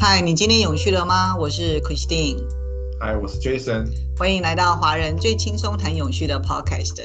[0.00, 1.36] 嗨，你今天永续了吗？
[1.36, 2.38] 我是 Christine，
[3.00, 3.84] 嗨，我是 Jason，
[4.16, 7.02] 欢迎来到华人最轻松谈永续的 Podcast。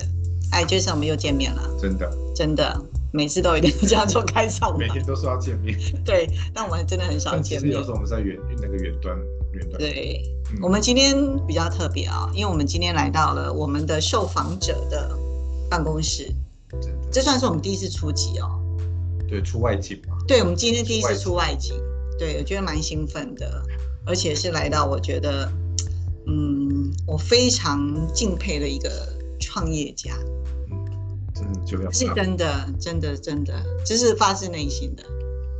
[0.51, 2.79] 哎，Jason，我们又见面了，真的，真的，
[3.11, 5.75] 每次都一定要这样做开场，每天都说要见面，
[6.05, 7.73] 对，但我们真的很少见面。
[7.73, 9.17] 有时候我们在远那个远端，
[9.53, 9.79] 远端。
[9.79, 10.21] 对，
[10.61, 11.17] 我们今天
[11.47, 15.17] 比较特别啊，因为我们今天来到了我们的受访者的
[15.67, 16.31] 办公室，
[17.11, 18.51] 这算是我们第一次出击哦。
[19.27, 20.15] 对，出外景嘛。
[20.27, 21.73] 对，我们今天第一次出外景。
[22.17, 23.61] 对，我觉得蛮兴奋的，
[24.05, 25.51] 而且是来到我觉得，
[26.27, 28.89] 嗯，我非常敬佩的一个
[29.39, 30.17] 创业家。
[30.71, 30.85] 嗯，
[31.33, 33.53] 真的就要是真的，真的，真的，
[33.85, 35.03] 这是发自内心的。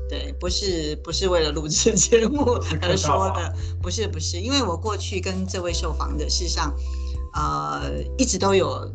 [0.10, 2.44] 对，不是不是为了录制节目
[2.82, 6.72] 而说的，不是不是，因为我过去跟这位受访者，事实上，
[7.34, 8.88] 呃，一直都有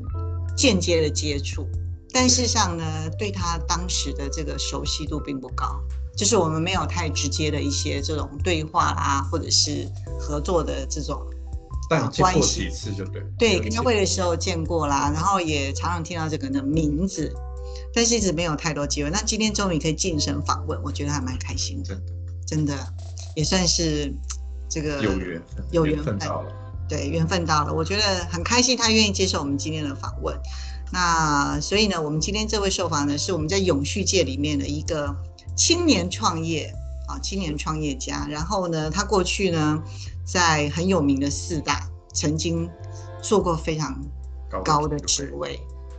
[0.56, 1.66] 间接的接触，
[2.12, 2.84] 但事实上呢，
[3.18, 5.82] 对他当时的这个熟悉度并不高。
[6.18, 9.88] 就是我们没有太直接的一些这种对话啦，或者是
[10.19, 11.16] 合作的这种
[11.88, 12.64] 关系。
[12.64, 13.22] 几次就对。
[13.38, 17.33] 对，跟他会的时候见过啦，然后也常常听到这个人的名字，
[17.94, 19.11] 但是一直没有太多机会。
[19.11, 21.96] 那今天终于可以近身访问，我觉得还蛮开心的。
[22.44, 22.74] 真的，
[23.36, 24.12] 也算是
[24.69, 26.52] 这个有缘分，有缘分到了。
[26.89, 30.36] 对，缘分到了，我觉得很开心，他愿意接受我们今天的访问。
[30.92, 35.14] 那所以呢，我们今天这位受访呢，是我们在永续界里面的一个。
[35.59, 36.73] 青年创业
[37.09, 38.27] 啊，青年创业家。
[38.31, 39.83] 然后呢，他过去呢，
[40.25, 42.70] 在很有名的四大曾经
[43.20, 44.01] 做过非常
[44.64, 45.59] 高的职位，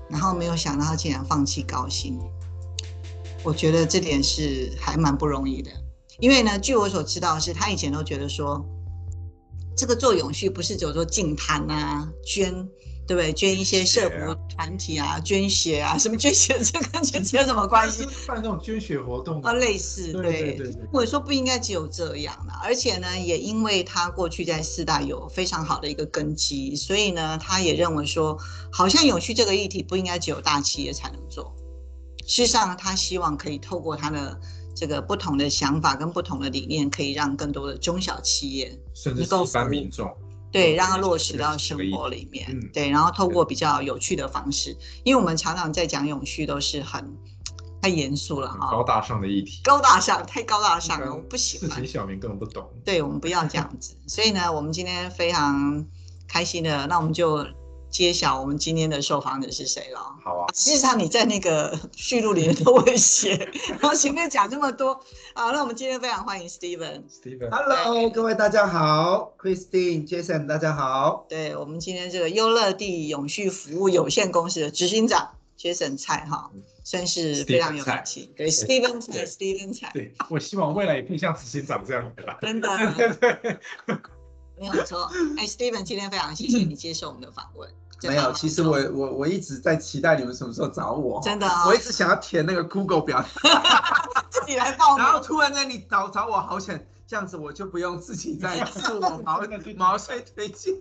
[0.10, 2.18] 然后没有想到他竟然放弃高薪。
[3.44, 5.70] 我觉得这点是还蛮不容易的，
[6.20, 8.66] 因为呢，据我所知道是，他以前都觉得说，
[9.76, 12.68] 这个做永续不是只有做净摊啊，捐。
[13.10, 13.34] 对不对？
[13.34, 18.06] 捐一些社福团体啊，捐血啊，什么捐血，这跟捐血有什么关系？
[18.28, 20.88] 办那种捐血活动啊，类似，对对对。
[20.94, 28.38] 或者说不应该只有这样了，而且呢，也因为他过去在四大有非常好的一个根基，所以呢，他也认为说，
[28.72, 31.52] 好像永续这个议题不应该只有大企业才能做。
[32.28, 34.40] 事实上，他希望可以透过他的
[34.76, 40.08] 这个不同的想法跟不同的理念，可以让更多的中小企业甚至一般民众。
[40.52, 42.48] 对，让它落实到生活里面。
[42.74, 47.16] 对，然后透过比较有趣的方式，因为我们常常在讲永续都是很
[47.82, 51.70] 太严肃了哈，高大上的议题，高大上，太高大上了，我不喜欢。
[51.70, 52.68] 自己小明根本不懂。
[52.84, 53.96] 对，我们不要这样子。
[54.08, 55.86] 所以呢，我们今天非常
[56.28, 57.46] 开心的，那我们就。
[57.90, 60.00] 揭晓我们今天的受访者是谁了？
[60.24, 63.36] 好啊，事实上你在那个 序录里面都会写，
[63.68, 64.92] 然后前面讲这么多
[65.34, 67.02] 啊，那我们今天非常欢迎 Steven。
[67.10, 71.26] Steven，Hello，各位大家好，Christine，Jason，大家好。
[71.28, 76.50] 对我们今天这个优乐地永续服务有限公司的执行长 Jason 蔡哈，
[76.84, 78.30] 真是非常有感情。
[78.38, 79.90] 对，Steven 蔡，Steven 蔡。
[79.94, 82.38] 对，我希望未来也可以像执行长这样吧。
[82.42, 82.70] 真的。
[82.96, 83.58] 对 对。
[84.60, 87.70] 没有错， 哎，Steven，今天非常谢谢你接受我们的访问。
[88.04, 91.22] 没有，其实我我我一直在期待你们什么时候找我。
[91.22, 93.22] 真的，我一直想要填那个 Google 表，
[94.30, 95.04] 自己来报名。
[95.04, 96.88] 然后突然间你找找我，好险。
[97.10, 99.42] 这样子我就不用自己再 自我毛
[99.76, 100.76] 毛遂推荐。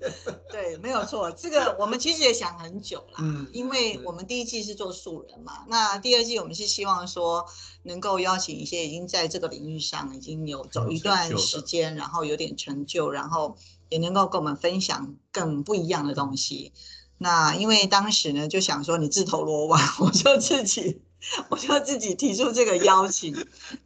[0.50, 7.47] 对，没有错，这个我们其实也想很久了，嗯，因为我们第一季是做素人嘛，那第二季我们是希望说
[7.84, 13.56] 能够邀请一些已经在这个领域上已经有走一段时间，然后有点成就，然后
[13.88, 16.75] 也能够跟我们分享更不一样的东西。
[17.17, 21.00] 那因为当时呢就想说你自投罗网，我就自己
[21.49, 23.34] 我就自己提出这个邀请，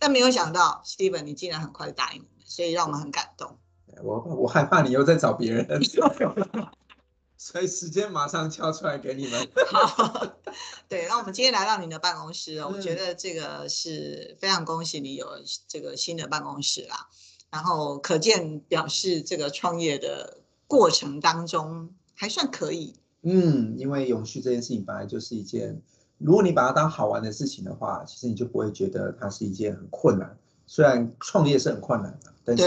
[0.01, 2.25] 但没有想到 Steven 你竟然很快答应。
[2.53, 3.57] 所以让我们很感动。
[4.03, 5.67] 我我害怕你又在找别人，
[7.39, 9.49] 所以时间马上敲出来给你们。
[10.87, 15.27] 对，那我们今天来到你的办公室，我觉得这个是非常恭喜你有
[15.67, 17.09] 这个新的办公室啦。
[17.51, 20.37] 然后可见表示这个创业的
[20.67, 22.95] 过程当中还算可以。
[23.23, 25.81] 嗯，因为永续这件事情本来就是一件，
[26.19, 30.37] 如果你把它当好玩的事情的话，其实你就不会觉得它是一件很困难。
[30.67, 32.65] 虽然创业是很困难的，但是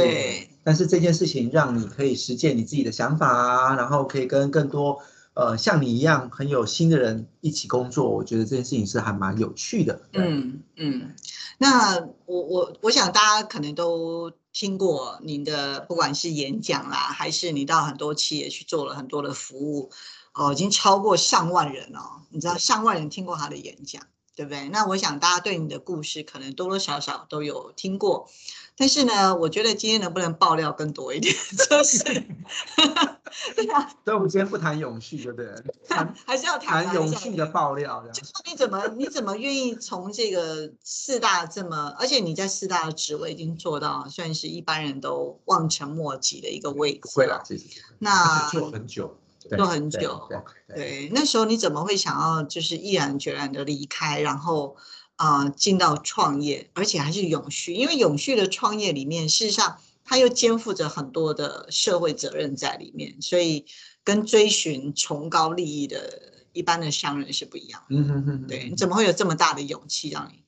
[0.64, 5.00] 但是这件事情让你可以实践你自己的想法啊，然后可以跟更多
[5.34, 10.02] 呃像你一样很有心的人一起工作，我觉得这件事情是还蛮有趣的。
[10.14, 11.14] 嗯嗯，
[11.58, 19.92] 那我我我想大家可能都听过您的，不管是演讲啦，还是你到很多企业去做了很多的服务，
[20.34, 22.00] 哦，已经超过上万人了。
[22.30, 24.02] 你知道上万人听过他的演讲。
[24.36, 24.68] 对不对？
[24.70, 28.30] 那我想大家对你的故事可能多多少少都有听过，
[28.78, 31.34] 但是呢，我觉得今天能不能爆料更多一点，
[31.70, 32.04] 就是，
[33.56, 35.48] 对啊，所以我们今天不谈永续，对不对？
[35.88, 47.42] 谈还是要谈谈永续的爆料，这样就说你怎么你怎么愿意从这个四大这么，而且你在四大的职位已经做到算是一般人都望尘莫及的一个位置，不会啦，。
[47.46, 47.64] 其实
[48.00, 50.30] 那做很久，对做很久
[50.74, 54.76] 对那时候你怎么会想要就是毅然决然的离开，然后
[55.18, 57.74] 呃进到创业，而且还是永续？
[57.74, 63.66] 因为永续的创业里面，事实上它又肩负着很多的社会责任在里面，所以
[64.04, 67.96] 跟追寻崇高利益的一般的商人是不一样的。
[67.96, 70.44] 嗯哼哼哼，对，你怎么会有这么大的勇气让你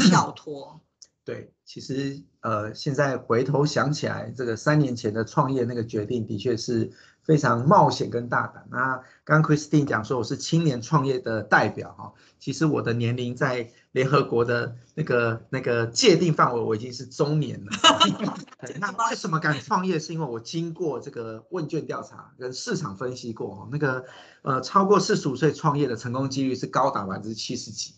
[0.08, 0.80] 跳脱？
[1.24, 6.90] 对，其实呃，现在回头想起来，这个三年前的创业那个决定，的确是
[7.22, 8.66] 非常冒险跟大胆。
[8.70, 17.70] 那刚刚 Christine 讲说我是青年创业的代表哈，其实我的年龄在联合国的那个那个界定范围，我已经是中年了。
[18.78, 19.98] 那为什么敢创业？
[19.98, 24.04] 是因为我经过这个问卷调查跟市场分析过哈，那个
[24.42, 27.94] 呃超过四十五岁创业的成功几率是高达百分之七十几。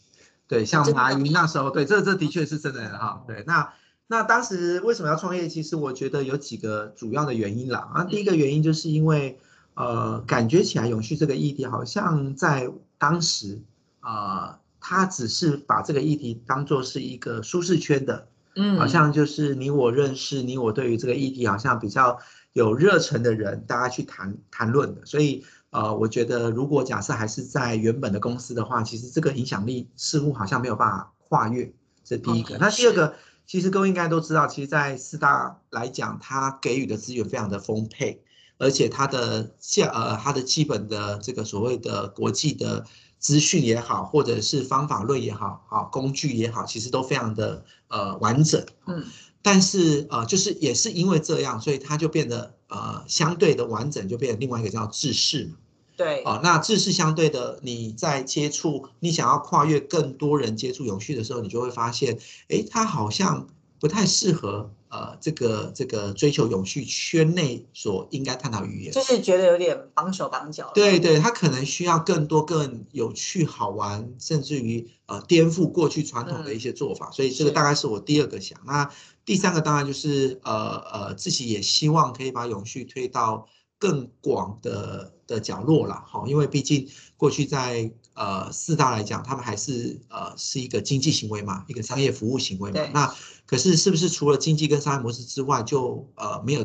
[0.49, 3.25] 对，像马云那时候，对，这这的确是真的哈。
[3.27, 3.73] 对，那
[4.12, 5.49] 那当时为什么要创业？
[5.49, 7.88] 其实我觉得有几个主要的原因啦。
[7.94, 9.38] 啊，第一个原因就是因为
[9.73, 13.62] 呃，感觉起来永续这个议题好像在当时
[14.03, 22.19] 呃，他只是把这个议题当做是一个舒适圈的，嗯好像就是你我认识，你我对于这个议题好像比较
[22.53, 25.06] 有热忱的人，大家去谈谈论的。
[25.06, 31.73] 所以呃，我觉得如果假设还是在原本的公司的话，其实这个影响力似乎好像没有办法跨越，
[32.05, 32.56] 这第一个。
[32.56, 33.15] 哦那第二个，
[33.47, 38.23] 其实各位应该都知道，其实，在四大来讲，它给予的资源非常的丰沛，
[38.59, 42.87] 而且它的价呃它的基本的这个所谓的国际的
[43.19, 48.65] 资讯也好，或者是方法论也好，好工具也好，其实都非常的呃完整。
[48.87, 49.05] 嗯
[49.44, 55.56] 但是呃，就是也是因为这样，所以它就变得呃相对的完整，就变成另外一个叫制式嘛。
[55.97, 62.19] 对，哦，那这是相对的，你在接触你想要跨越更多人接触永续的时候，你就会发现，
[62.49, 63.47] 哎，它好像
[63.79, 68.93] 不太适合呃这个这个追求永续圈内所应该探讨语言。
[68.93, 70.73] 就是觉得有点绑手绑脚了。
[70.75, 77.11] 对对，它可能需要更多、更有趣、好玩，甚至于呃颠覆过去传统的一些做法。
[77.11, 78.59] 所以这个大概是我第二个想。
[78.67, 78.91] 那
[79.25, 83.49] 第三个当然就是呃呃自己也希望可以把永续推到
[83.79, 86.05] 更广的的角落啦。
[86.06, 92.90] 哈，因为毕竟过去在呃四大来讲，他们还是呃是一个经济行为嘛，一个商业服务行为嘛对。
[92.93, 93.14] 那
[93.46, 96.64] 可是是不是除了经济跟商业模式之外，就呃没有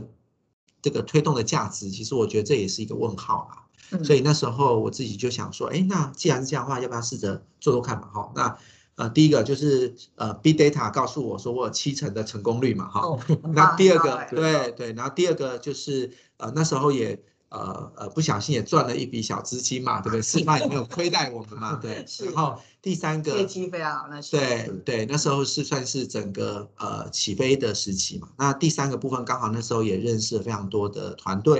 [0.81, 1.89] 这个推动的价值？
[1.89, 3.63] 其实我觉得这也是一个问号啦。
[3.89, 8.07] 嗯所以那时候我自己就想说，哎，那既然是这样的话，要不要试着做做看嘛？
[8.09, 8.57] 哈，那
[8.95, 12.99] 呃，第一个就是呃，Big Data 告诉我说我有七成的成功率嘛，哈。
[12.99, 13.19] 哦，
[13.55, 17.17] 那第二个，对对，然后第二个就是呃，那时候也
[17.49, 20.21] 呃呃不小心也赚了一笔小资金嘛，对不对？
[20.21, 22.05] 四大也没有亏待我们嘛，对。
[22.25, 28.27] 然后第三个业绩非常好，那是对对，那时候是算是整个呃起飞的时期嘛。
[28.37, 31.59] 那第三个部分刚好那时候也认识了非常多的团队，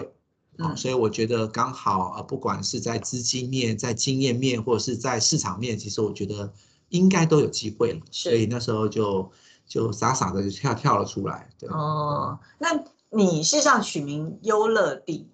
[0.57, 6.51] 哦，嗯所以我觉得刚好呃，不管是在资金面、在经验面，或者是在市场面，其实我觉得
[6.89, 7.99] 应该都有机会了。
[8.11, 9.31] 是所以那时候就
[9.65, 11.49] 就傻傻的就跳跳了出来。
[11.57, 12.69] 对，哦，那
[13.09, 15.27] 你事实上取名优乐地，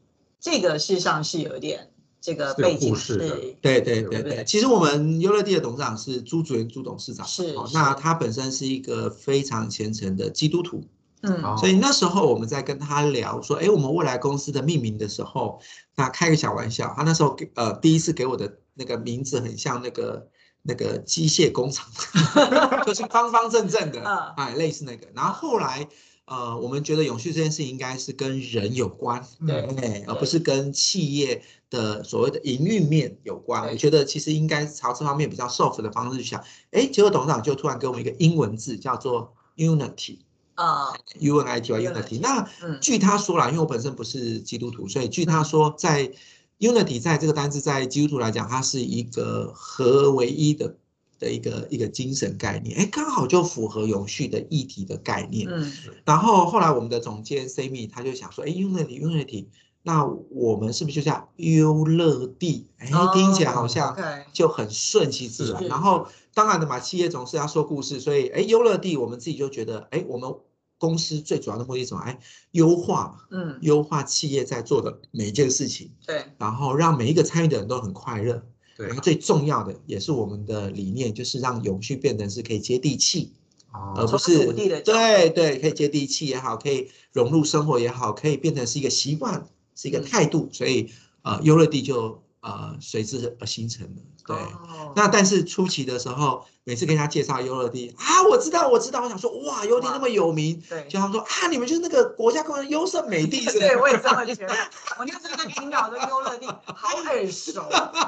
[0.43, 3.17] 这个事实上是有一点这个背景是，
[3.61, 10.83] 对对对不对其实我们优乐地的董事长是朱主任朱董事长，是那他本身是一个非常虔诚的基督徒。
[11.25, 15.61] 嗯哦所以那时候我们在跟他聊说，哎，我们未来公司的命名的时候，
[15.95, 20.27] 那开个小玩笑，他那时候给呃第一次给我的那个名字很像那个
[20.63, 21.87] 那个机械工厂，
[22.85, 25.07] 就是方方正正的嗯，哎，类似那个。
[25.15, 25.87] 然后后来
[26.25, 33.67] 呃，我们觉得永续这件事情应该是跟人有关，对哎，而不是跟企业的所谓的营运面有关。
[33.69, 36.43] 我觉得其实应该朝这方面比较 soft 的方式去想。
[36.71, 40.19] 哎，结果董事长就突然给我们一个英文字，叫做 unity。
[40.55, 42.19] 啊 U N I T Y Unity Unity。
[42.21, 46.13] 那嗯据他说啦，因为我本身不是基督徒，所以据他说，在
[46.59, 50.77] Unity 在这个单字在基督徒来讲，它是一个合为一的
[51.23, 55.47] 的一个一个精神概念，哎，刚好就符合永续的议题的概念。
[55.49, 55.71] 嗯
[56.03, 59.47] 然后后来我们的总监 Sammy 他就想说，哎，Unity Unity，
[59.81, 62.67] 那我们是不是就叫优乐地？
[62.77, 63.97] 哎，听起来好像
[64.33, 65.61] 就很顺其自然。
[65.63, 70.33] 是然后当然的嘛，企业总是要说故事，所以哎，优乐地我们自己就觉得，哎，我们
[70.77, 72.01] 公司最主要的目的是什么？
[72.01, 72.19] 哎，
[72.51, 78.43] 优化嘛，嗯，优化企业在做的每一件事情，对，然后让每一个参与的人都很快乐。
[78.77, 78.87] 对。
[78.87, 83.31] 然后最重要的也是我们的理念，就是让永续变成是可以接地气，
[83.71, 90.03] 而哦，不是对对，可以接地气也好，可以融入生活也好，可以变成是一个习惯，是一个嗯。
[90.05, 90.89] 态度，所以
[91.23, 94.01] 呃，优乐地就呃随之而形成的。
[94.25, 103.43] 对，哦那但是初期的时候，每次跟他介绍优乐地啊，我知道我知道，我想说哇，优乐地那么有名，对就他们说啊，你们就是那个国家公园优胜美地？
[103.51, 104.55] 对，我也这么觉得。
[104.97, 107.67] 我那时候在听到这优乐地，好耳熟，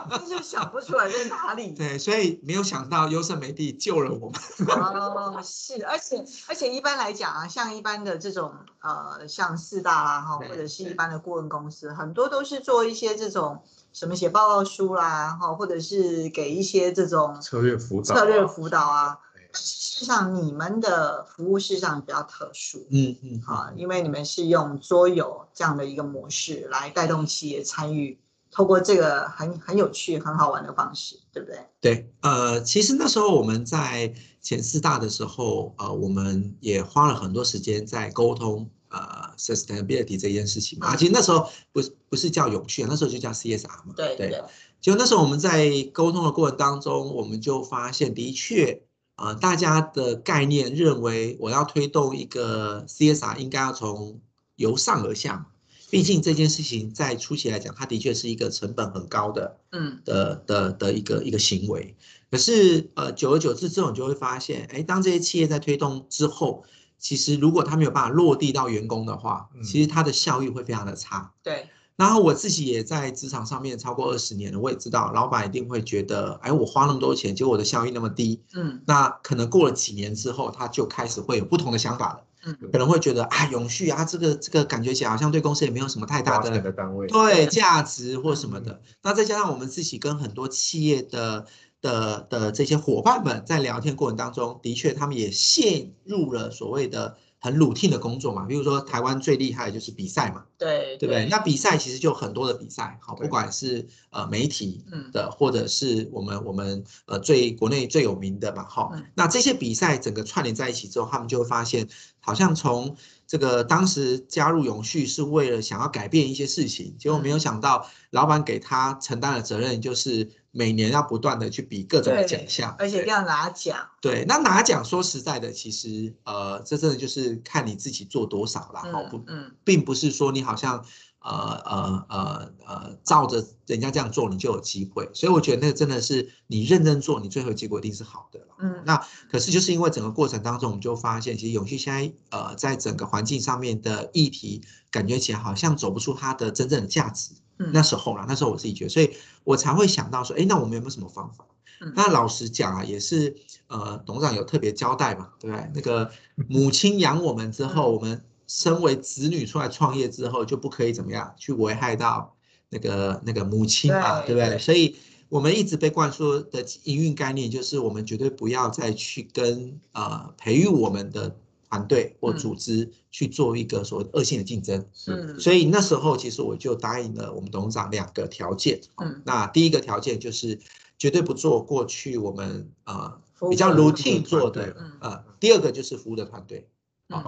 [0.09, 1.71] 但是想不出来在哪里。
[1.71, 4.39] 对，所以没有想到优胜美地救了我们。
[4.69, 13.61] 哦，是，而且而且一般来讲啊，像一般的这种呃，像四大啦哈，或者是一般的顾问公司，很多都是做一些这种
[13.95, 19.17] 什么写报告书啦哈，或者是给一些这种策略辅导啊，策略辅导啊。
[19.53, 22.85] 事实上，你们的服务事实上比较特殊。
[22.91, 28.19] 嗯嗯，啊，因为你们是用桌游这样的一个模式来带动企业参与，
[28.51, 31.59] 透过这个很很有趣、很好玩的方式，对不对？
[31.79, 40.87] 对，呃，其实那时候我们在前四大的时候，呃，我们也花了很多时间在沟通呃 sustainability 这件事情嘛。
[40.87, 43.93] 啊其实那时候不是不是叫永续啊，那时候就叫 CSR 嘛。
[43.95, 44.41] 对对。
[44.81, 48.83] 就那时候我们在沟通的过程当中，我们就发现，的确，
[49.15, 54.19] 呃，大家的概念认为我要推动一个 CSR，应该要从
[54.55, 55.47] 由上而下嘛。
[55.89, 61.95] 毕竟这件事情在初期来讲，它的确是一个成本很高的嗯的的的一个一个行为。
[62.29, 66.63] 可是呃，久而久之之后，你就会发现，哎，当这些企业在推动之后，
[66.97, 69.63] 其实如果它没有办法落地到员工的话，嗯。
[69.63, 71.31] 其实它的效益会非常的差。
[71.43, 78.81] 对，然后我自己也在职场上面超过二十年了，我也知道老板一定会觉得，哎，我花那么多钱，结果我的效益那么低，嗯。
[78.87, 82.57] 那可能过了几年之后，他就开始会有不同的想法了，嗯。
[82.71, 88.81] 可能会觉得啊，永续啊，这个这个感觉起来好像对公司也没有什么太大的的单位，对价值或什么的。
[89.03, 91.45] 那再加上我们自己跟很多企业的
[91.85, 100.43] 的的这些伙伴们在聊天过程当中，的确他们也陷入了所谓的很 routine 的工作嘛，比如说台湾最厉害的就是比赛嘛。
[100.57, 101.27] 对对不对？
[101.29, 111.87] 那比赛其实就很多的比赛，好，不管是呃媒体嗯的，或者是我们我们呃最国内最有名的嘛，哈嗯，那这些比赛整个串联在一起之后，他们就会发现，
[112.21, 112.95] 好像从
[113.27, 123.89] 这个当时加入永续是为了想要改变一些事情，结果没有想到老板给他承担的责任就是每年要不断的去比各种对奖项，而且要拿奖。
[123.99, 130.85] 对，那拿奖说实在的，其实呃，这真的就是看你自己做多少啦，好不嗯，嗯并不是说你好像
[131.19, 138.95] 呃呃呃呃照着人家这样做你就有机会，所以我觉得那个真的是你认真做，你最后结果一定是好的啦嗯那
[139.29, 147.33] 可是就是因为整个过程当中，我们就发现，其实永续现在呃在整个环境上面的议题，感觉起来好像走不出它的真正的价值。
[147.57, 151.45] 嗯那时候啦，那时候我自己觉得，所以我才会想到说，哎，那我们有没有什么方法？
[151.81, 153.35] 嗯那老实讲啊，也是
[153.67, 155.69] 呃，董事长有特别交代嘛，对不对？
[155.75, 156.09] 那个
[156.47, 162.35] 母亲养我们之后，嗯我们身为子女出来创业之后，就不可以怎么样去危害到
[162.69, 164.49] 那个那个母亲嘛，对对不对？
[164.51, 164.95] 对所以
[165.27, 171.35] 我们一直被灌输的营运概念就是，我们绝对不要再去跟呃培育我们的
[171.75, 174.85] 团队或嗯组织去做一个所谓的恶性的竞争。
[174.93, 178.79] 是嗯所以那时候其实我就答应了我们董事长两个条件。
[179.01, 180.59] 嗯那第一个条件就是
[180.97, 186.67] 绝对不做过去我们呃比较的 routine 做的嗯呃，第二个就是服务的团队。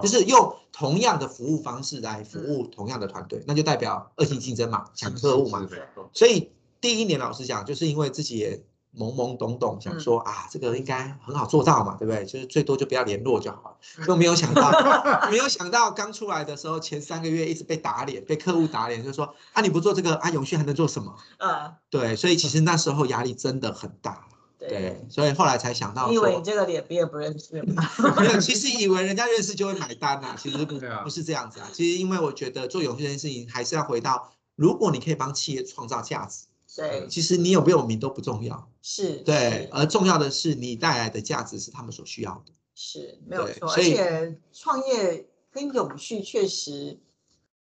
[0.02, 5.68] 就是用同样的服务方式来服务同样的团队，那就代表恶性竞争嘛，抢客户嘛。
[6.12, 6.50] 所以
[6.80, 8.60] 第一年老实讲，就是因为自己也
[8.96, 12.24] 懵懵懂懂，想嗯说啊，这个应该很好做到嘛，对不对？
[12.24, 13.76] 就是最多就不要联络就好了。
[13.98, 14.70] 嗯就没有想到，
[15.30, 21.14] 没有想到刚出来的时候，前三个月一直被打脸，被客户打脸，就说啊，你不做这个啊，永续还能做什么？
[21.38, 24.26] 呃，对，所以其实那时候压力真的很大。
[24.58, 25.06] 对对，。
[25.08, 27.88] 所以后来才想到你以为这个脸别人不认识吗？
[28.18, 31.68] 没有，其实以为人家认识就会买单呐、其实不是这样子啊。
[31.72, 36.46] 其实因为我觉得做永续这件事情，还是要回到，如果你可以帮企业创造价值，
[36.78, 38.70] 对，其实你有没有名都不重要。
[38.82, 42.52] 是，对，是而重要的是你带来的价值是他们所需要的。
[42.76, 46.96] 是没有错，而且创业跟永续确实，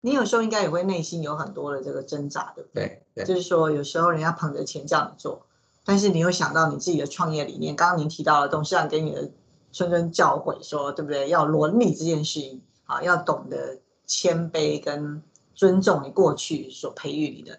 [0.02, 3.02] 你有时候应该也会内心有很多的这个挣扎，对不对？
[3.14, 5.46] 对对就是说，有时候人家捧着钱叫你做，
[5.82, 7.74] 但是你又想到你自己的创业理念。
[7.74, 9.22] 刚刚您提到了董事长给你的
[9.72, 11.30] 谆谆教诲，说对不对？
[11.30, 15.22] 要伦理这件事情啊，要懂得谦卑跟
[15.54, 17.58] 尊重你过去所培育你的。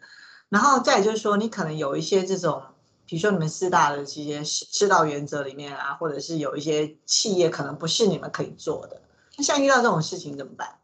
[0.49, 2.61] 然后再就是说，你可能有一些这种，
[3.05, 9.01] 比如说你们四大的这些世世道原则里面啊，或者是有一些企业可能不是你们可以做的。
[9.37, 10.76] 那像遇到这种事情怎么办？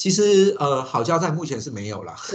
[0.00, 2.16] 其实呃，好交在目前是没有啦。
[2.24, 2.34] 是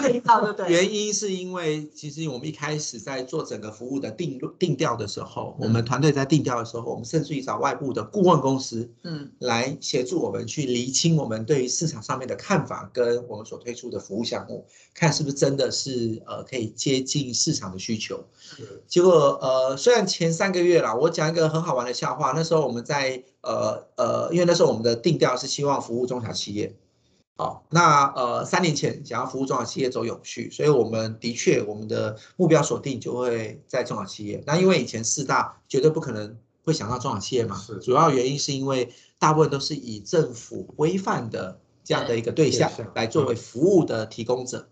[0.00, 0.72] 可以到对对？
[0.72, 14.64] 原因是因为其实我们一开始在做整个服务的定定调的时候，我们团队在定调的时候，我们甚至于找外部的顾问公司，嗯，来协助我们去厘清我们对于市场上面的看法，跟我们所推出的服务项目，
[14.94, 18.24] 看是不是真的是呃可以接近市场的需求。
[18.88, 26.74] 结果呃，虽然前三个月啦，我讲一个很好玩的笑话，那时候我们在呃呃，因为那时候我们的定调是希望服务中小企业。
[27.42, 34.40] 好，那呃，三年前想要服务中小企业走永续，所以我们的确我们的目标锁定就会在中小企业。
[34.46, 44.68] 那因为以前四大绝对不可能会想到中小企业嘛，是主要原因是因为大部分都是以政府规范的这样的一个对象对象来作为服务的提供者，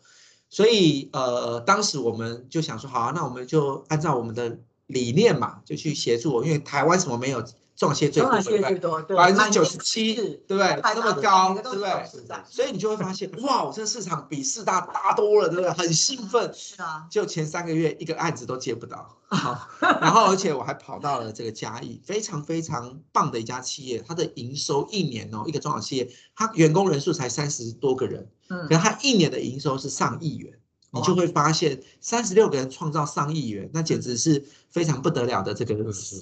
[0.49, 7.45] 所以呃，当时我们就想说，好啊，那我们就按照我们的理念嘛，就去协助，因为台湾什么没有
[7.80, 10.78] 中小企业最多，最多，百分之九十七，对不对？
[10.82, 12.06] 那么高，对不对
[12.46, 15.72] 所以你就会发现，哇，我这个市场比四大大多了，对不对？
[15.72, 16.52] 很兴奋。
[16.52, 30.52] 是啊，就前三个月一个案子都接不到， 好，然后而且我还跑到了这个嘉义，非常非常棒的一家企业，它的营收一年哦，一个中小企业，它员工人数才三十多个人，嗯可是它一年的营收是上亿元，
[30.92, 35.75] 你就会发现三十六个人创造上亿元，那简直是非常不得了的这个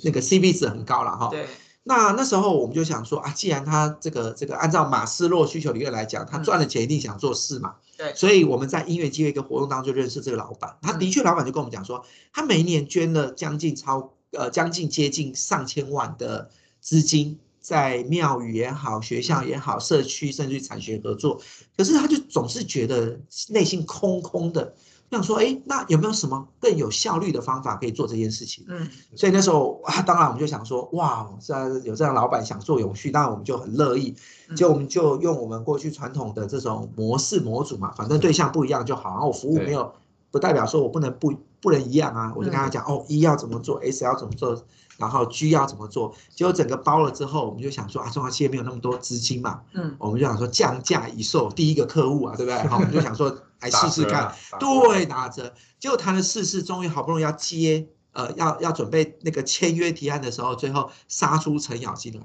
[0.04, 1.28] 那个 CP 值很高了哈。
[1.28, 1.46] 对，
[1.84, 17.38] 那那时候我们就想说啊，既然他这个这个按照马斯洛需求理论来讲，他嗯赚了钱一定想做事嘛，对所以我们在音乐机会一个活动当中就认识这个老板，他的确老板就跟我们讲说，他每一年捐了将近超呃将近接近上千万的资金。
[17.68, 21.38] 在庙宇也好，学校也好，社区甚至于产学合作，
[21.76, 23.20] 可是他就总是觉得
[23.50, 24.75] 内心空空的，
[25.10, 28.64] 想说，哎，那有没有什么更有效率的方法可以做这件事情？
[28.68, 34.16] 嗯所以那时候啊，当然我们就想说，哇，这样有这样老板想做永续，当然我们就很乐意，
[34.48, 39.92] 嗯就我们就用我们过去传统的这种模式模组嘛，反正对象不一样就好，然后我服务对没有
[40.30, 44.62] 不代表说我不能不不能一样啊，我就跟他嗯讲、哦，一要怎么做，S 要怎么做，
[44.97, 52.58] 然后 G 要怎么做，结果整个包了之后，我们就想说啊，中小企业没有那么多资金嘛，嗯，我们就想说降价以售，第一个客户啊，对不对？
[52.68, 55.52] 好，我们就想说来试试看，对，打折。
[55.80, 62.20] 结果谈了四次，终于好不容易要接，呃，要要准备那个签约提案的时候，最后杀出程咬金来。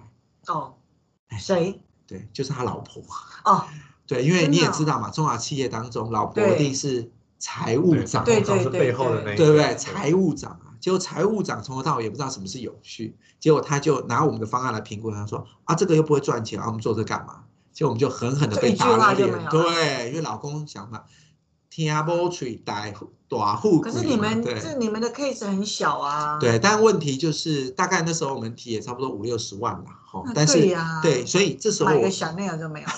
[0.54, 0.74] 哦，
[1.30, 1.82] 哎谁？
[2.06, 3.02] 对，就是他老婆。
[3.46, 3.64] 哦，
[4.06, 7.12] 对，因为你也知道嘛，中小企业当中，老婆一定是
[7.44, 9.76] 财务对长，对通常是背后的那一对不对？
[9.76, 17.44] 财务长啊，结果财务长从头到尾也不知道什么是永续，结果他就拿我们的方案来评估，他说啊，这个又不会赚钱啊，我们做这干嘛？
[17.74, 19.50] 结果我们就狠狠的被打了脸话就没有，了。
[19.52, 21.02] 对，因为老公想嘛，
[21.70, 22.86] 听不吹大
[23.28, 32.94] 大户，可是你们这你们的 case 很小啊，对，但问题就是大概那时候我们提也差不多五六十万啦，哈，但是对呀对，所以这时候我买个小那样就没有了，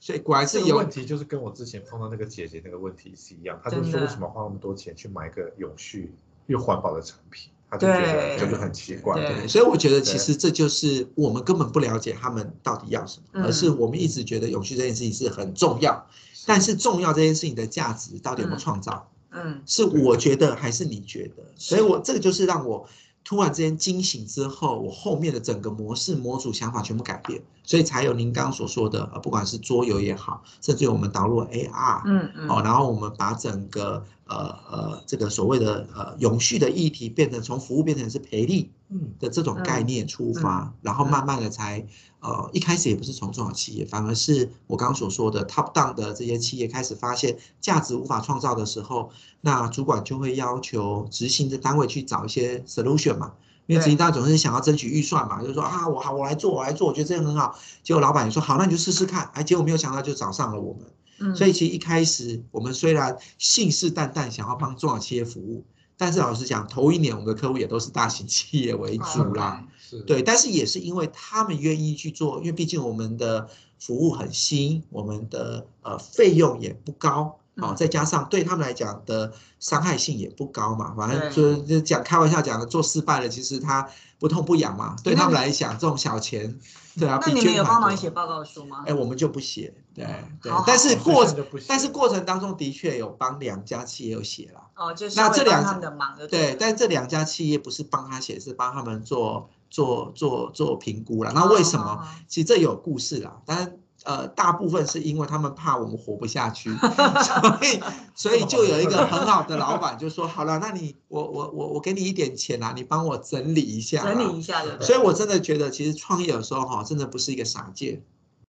[0.00, 6.10] 所以果然是有问题就是跟我之前碰到那个姐姐那个问题是一样，她就说为什么花那么多钱去买一个永续
[6.46, 9.14] 又环保的产品，她就觉得对就是很奇怪。
[9.14, 16.06] 对对，所以我觉得其实这就是我们根本不了解他们到底要什么，嗯而是我们一直觉得永续这件事情是很重要，
[16.46, 21.44] 但是重要这件事情的价值到底有没有创造，嗯是我觉得还是你觉得？
[21.56, 22.88] 所以我这个就是让我
[23.24, 34.36] 突然之间惊醒之后，我后面的整个模式模组想法全部改变，所以才有您刚刚所说的，呃，不管是桌游也好，甚至于我们导入 AR，嗯嗯，哦，然后我们把整个呃
[34.70, 41.86] 呃这个所谓的呃永续的议题变成从服务变成是赔利嗯，的这种概念出发，然后慢慢的才
[42.20, 53.32] 呃一开始也不是从中小企业，反而是我刚刚所说的 top down 的这些企业开始发现价值无法创造的时候，那主管就会要求执行的单位去找一些 solution 嘛。
[53.66, 57.56] 因为执行单位总是想要争取预算嘛，就是说啊，我好，我来做，我来做，我觉得这样很好。
[57.84, 59.30] 结果老板也说好，那你就试试看。
[59.32, 60.82] 哎，结果没有想到就找上了我们。
[61.20, 65.64] 嗯所以其实一开始我们虽然信誓旦旦想要帮中小企业服务，
[66.00, 69.62] 但是老实讲，头一年我们的客户也都是大型企业为主啦。
[69.78, 73.46] 是，对，但是也是因为他们愿意去做，因为毕竟我们的
[73.78, 77.36] 服务很新，我们的呃费用也不高。
[77.56, 83.86] 哦，嗯再加上对他们来讲的伤害性也不高嘛，反正就就讲开玩笑讲的，做失败了，其实他
[84.18, 84.96] 不痛不痒嘛。
[85.04, 86.58] 对他们来讲，这种小钱，
[87.00, 88.94] 对啊，那你们有帮忙写报告书吗哎，？
[88.94, 90.06] 我们就不写，对
[90.40, 91.26] 对但是过
[91.66, 101.32] 但是过程当中的确有帮两家企业有写了，哦，就是那这两帮他们的忙对，但这两家企业不是帮他写，是帮他们做做做做评估了。
[101.34, 102.06] 那为什么？
[102.28, 107.80] 其实这有故事啦，但呃，大部分是因为他们怕我们活不下去， 所以
[108.14, 118.02] 所以就有一个很好的老板就说，好了，那你我我我我给你一点钱啊，你帮我整理一下，整理一下所以我真的觉得，其实创业有时候哈，真的不是一个傻劲，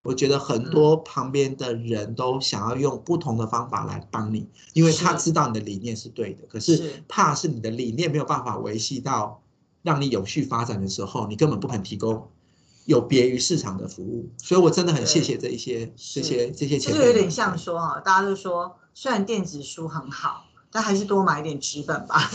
[0.04, 7.04] 我觉得很多旁边的人都想要用不同的方法来帮你，因为他知道你的理念是对的，可是是。
[7.08, 9.42] 怕是你的理念没有办法维系到
[9.82, 12.26] 让你有序发展的时候，你根本不肯提供
[12.84, 14.28] 有别于市场的服务。
[14.38, 16.98] 所以我真的很谢谢这一些是这些这些这前辈。
[16.98, 22.30] 就有点像说哈，大家都说虽然电子书很好，但还是多买一点纸本吧，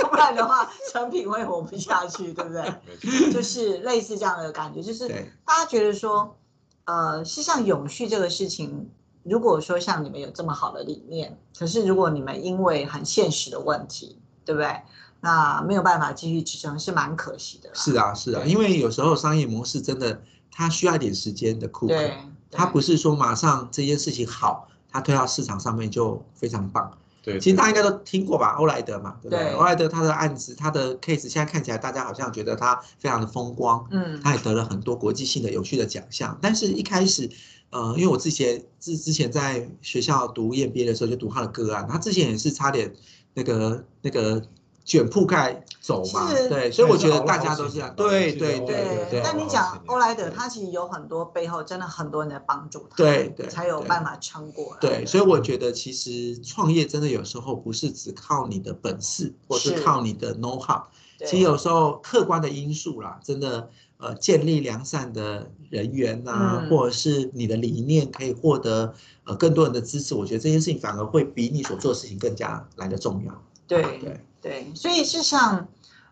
[0.00, 3.32] 要 不然的话成品会活不下去，对不对？
[3.32, 5.08] 就是类似这样的感觉，就是
[5.44, 6.38] 大家觉得说，
[6.84, 8.88] 呃，是像永续这个事情，
[9.24, 14.82] 如果说像你们有这么好的理念，可是如果你们因为很现实的问题，对不对？
[15.20, 17.74] 那没有办法继续支撑，是蛮可惜的啦。
[17.74, 22.16] 是啊是啊，因为有时候商业模式真的它需要一点时间的 cook，对，
[22.50, 26.90] 它不是说马上这件事情好，它推到市场上面就非常棒。
[27.22, 29.46] 对，其实大家应该都听过吧，欧莱德嘛，对不对？
[29.46, 36.38] 对欧莱德他的案子，他的 case 现在看起来大家好像觉得他非常的风光，嗯，他也得了很多国际性的有趣的奖项。
[36.40, 37.28] 但是一开始，
[37.70, 42.94] 呃，因为我之前之之前在学校读 EMBA 的时候就读他的个案，他之前也是差点
[43.34, 44.40] 那个那个
[44.86, 50.32] 卷铺盖走嘛，是对，所以我觉得大家都是这样，对对对但你好讲欧莱德，对。
[50.36, 53.48] 他其实有很多背后真的很多人在帮助他，对对对。
[53.48, 54.78] 才有办法撑过来。
[54.80, 59.82] 对，所以我觉得其实创业真的有时候不是只靠你的本事，或是是。
[59.82, 60.82] 靠你的 know how，
[61.18, 63.68] 其实有时候客观的因素啦，真的
[63.98, 66.70] 呃建立良善的人员呐、嗯。
[66.70, 68.94] 或者是你的理念可以获得
[69.24, 73.42] 呃更多人的支持，我觉得这件事情反而会比你所做的事情更加来的重要。
[73.68, 75.66] 对对对，所以事实上，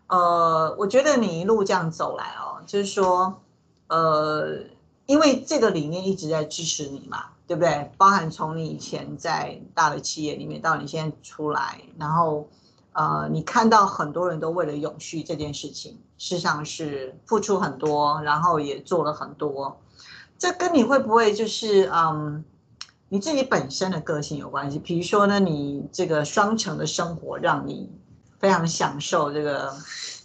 [0.07, 3.41] 呃，我觉得你一路这样走来哦，就是说，
[3.87, 4.59] 呃，
[5.05, 7.91] 因为这个理念一直在支持你嘛，对不对？
[7.97, 12.47] 包含从你以前在大的企业里面到你现在出来，然后
[12.91, 19.79] 呃，你看到很多人都为了永续这件事情，事实上是付出很多，然后也做了很多。
[20.37, 22.43] 这跟你会不会就是嗯？
[23.09, 27.89] 你自己本身的个性有关系，比如说呢，你这个双城的生活让你
[28.39, 29.73] 非常享受这个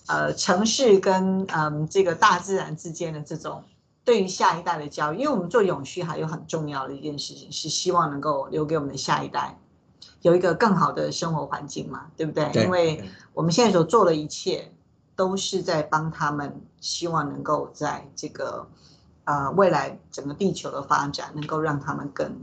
[0.07, 3.63] 呃城市跟嗯这个大自然之间的这种
[4.05, 9.59] 对于下一代的教育，因为我们做永续还有很重要的一件事情是希望能够留给我们的下一代
[10.23, 12.51] 有一个更好的生活环境嘛，对不对？
[12.53, 14.73] 对因为我们现在所做的一切
[15.15, 18.67] 都是在帮他们，希望能够在这个
[19.25, 22.43] 呃未来整个地球的发展能够让他们更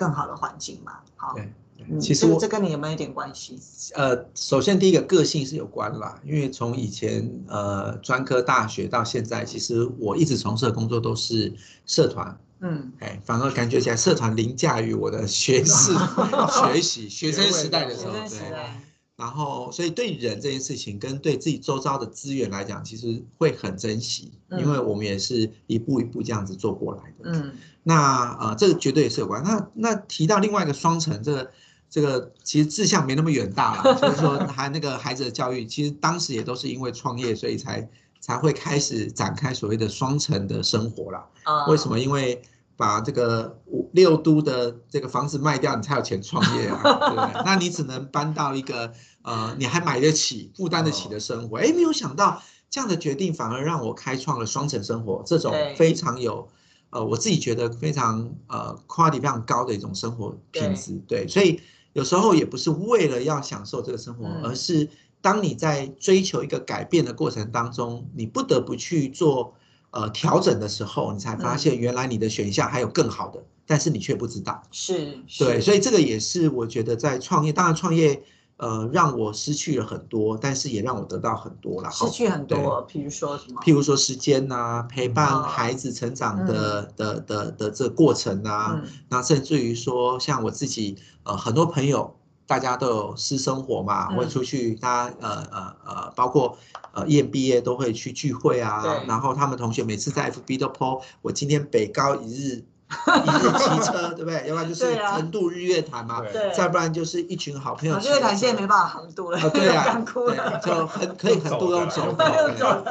[0.00, 0.92] 更好的环境嘛。
[1.14, 1.52] 好，对
[1.88, 3.58] 嗯其实我这跟你有没有一点关系？
[3.94, 11.52] 呃，首先第一个个性是有关啦，因为从以前呃专科大学到现在，其实我一直从事的工作都是
[11.86, 15.92] 社团，嗯，哎，反而感觉起来社团凌驾于我的学士
[16.72, 18.89] 学习学生时代的时候，对。
[19.20, 27.30] 代，然后，所以对人这件事情，跟对自己周遭的资源来讲，其实会很珍惜，嗯因为我们也是一步一步这样子做过来的。
[27.32, 27.52] 嗯
[27.82, 29.42] 那呃，这个绝对也是有关。
[29.42, 31.50] 那那提到另外一个双城，这个
[31.88, 37.88] 这个其实志向没那么远大了， 就是说还那个孩子的教育，其实当时也都是因为创业，所以才
[38.20, 41.26] 才会开始展开所谓的双城的生活啦。
[41.44, 41.98] 啊为什么？
[41.98, 42.42] 因为
[42.76, 47.42] 把这个五六都的这个房子卖掉，你才有钱创业啊，对不对？
[47.44, 51.58] 那你只能搬到一个呃，你还买得起、负担得起的生活。
[51.58, 56.48] 哎，没有想到这样的决定反而让我开创了双层生活这种非常有
[56.90, 61.00] 呃，我自己觉得非常呃 quality 非常高的一种生活品质。
[61.06, 61.60] 对，所以
[61.92, 64.88] 有时候也不是为了要享受这个生活，嗯而是
[65.20, 69.54] 当你在追求一个改变的过程当中，你不得不去做。
[69.92, 74.62] 呃，调整的时候，你才发现原来你的选项还有更好的，但是你却不知道。
[74.70, 78.22] 是，对，所以这个也是我觉得在创业，当然创业
[78.60, 81.90] 呃让我失去了很多，但是也让我得到很多了。
[81.90, 83.60] 失去很多，譬如说什么？
[83.62, 92.14] 譬如说时间呐、陪伴哦孩子成长的、的的的这过程啊，嗯那甚至于说像我自己呃很多朋友。
[92.50, 96.58] 大家都有私生活嘛，嗯会出去，大家呃呃呃，包括
[96.92, 102.64] 呃 EMBA 都会去聚会啊，然后他们同学每次在 FB 都 po 我今天北高一日
[103.24, 104.46] 一日骑车，对不对？
[104.48, 106.32] 要不然就是横渡日月潭嘛，对。
[106.32, 108.30] 对，再不然就是一群好朋友我这个骑着车。
[108.30, 110.60] 台现在没办法横渡了，啊，对啊， 干枯了。
[110.64, 112.84] 就很可以横渡用走走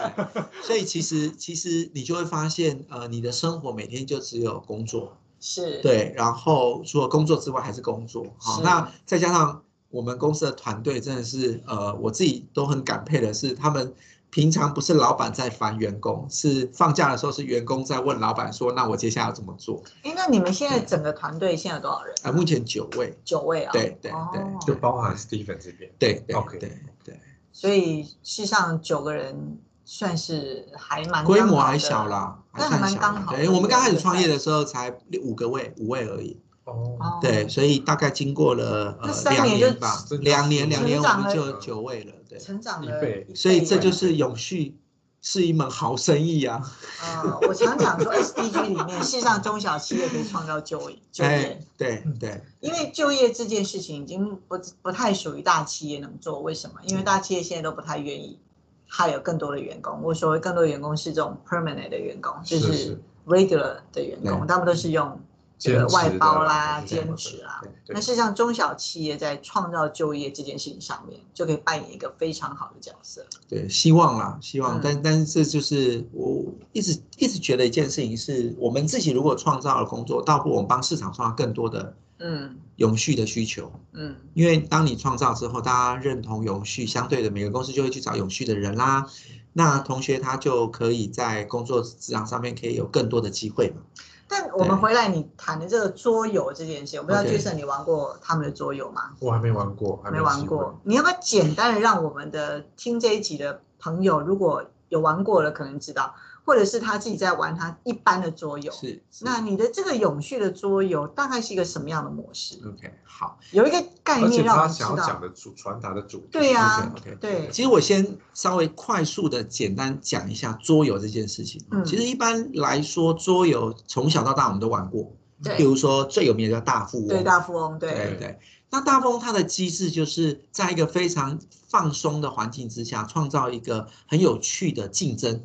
[0.63, 13.93] 所以其实其实你就会发现，呃，你的生活每天就只有工作，是，对，然后除了工作之外还是工作，好，那再加上我们公司的团队真的是，呃，我自己都很感佩的是，他们
[14.31, 19.81] 平常不是老板在烦员工，是放假的时候是员工在问老板说，那我接下来要怎么做？
[20.03, 22.15] 哎，那你们现在整个团队现在有多少人？
[22.23, 23.71] 啊，目前九位，九位啊。
[23.71, 25.91] 对对对哦就包含 Stephen 这边。
[25.97, 26.71] 对对 OK 对
[27.03, 27.19] 对。
[27.51, 32.91] 所以事实上九个人算是还蛮规模还小，啦，还但还算。
[32.91, 36.39] 蛮刚好的对，我们刚开始创业的时候才五个位，五位而已。
[36.65, 42.13] 哦，哦对，所以大概经过了那呃两三年吧，两年两年我们就九位了。
[42.29, 44.77] 对，成长了一倍所以这就是永续
[45.21, 46.61] 是一门好生意啊。
[47.03, 56.39] 呃，我常讲说 SDG 里面，事实上中小企业可以创造就业，就哎业，，对对，因为就业这件事情已经不不太属于大企业能做。
[56.39, 56.75] 为什么？
[56.85, 58.39] 因为大企业现在都不太愿意
[58.87, 60.01] 还有更多的员工。
[60.03, 65.19] 我所谓更多的员工是这种 permanent 的员工，就是是 regular 的员工，他们都是用
[65.60, 67.62] 这个外包啦、兼职啦。
[67.89, 73.26] 那事实上，中小企业在创造就业这件事情上面，就可以扮演一个非常好的角色。
[73.50, 83.69] 对，希望啦，希望，嗯但但是这就是我一直一直觉得一件事情是，我们自己如果创造了工作，倒不如我们帮市场创造更多的嗯永续的需求。
[83.91, 89.06] 嗯因为当你创造之后，大家认同永续，相对的每个公司就会去找永续的人啦。
[89.52, 93.82] 那同学他就可以在工作职场上面可以有更多的机会嘛。
[94.29, 99.11] 但我们回来你谈的这个桌游这件事，我不知道 Jason 你玩过他们的桌游吗？
[99.19, 106.13] 我还没玩过，还没玩过，你要不要简单的让我们的听这一集的朋友，如果有玩过了，可能知道，
[106.45, 108.71] 或者是他自己在玩他一般的桌游。
[108.71, 113.38] 是，是那你的这个永续的桌游大概是一个什么样的模式？OK 好。
[113.52, 115.19] 有一个概念让他想要讲。
[115.19, 121.62] 的主传达的主题对呀、OK，OK 对，其实我先稍微快速的简单讲一下桌游这件事情。
[121.71, 125.12] 嗯其实一般来说，桌游从小到大我们都玩过，
[125.58, 127.08] 比如说最有名的叫大富翁。
[127.08, 128.39] 对大富翁，对对对。
[128.69, 135.43] 那大富翁它的机制就是在一个非常放松的环境之下，创造一个很有趣的竞争，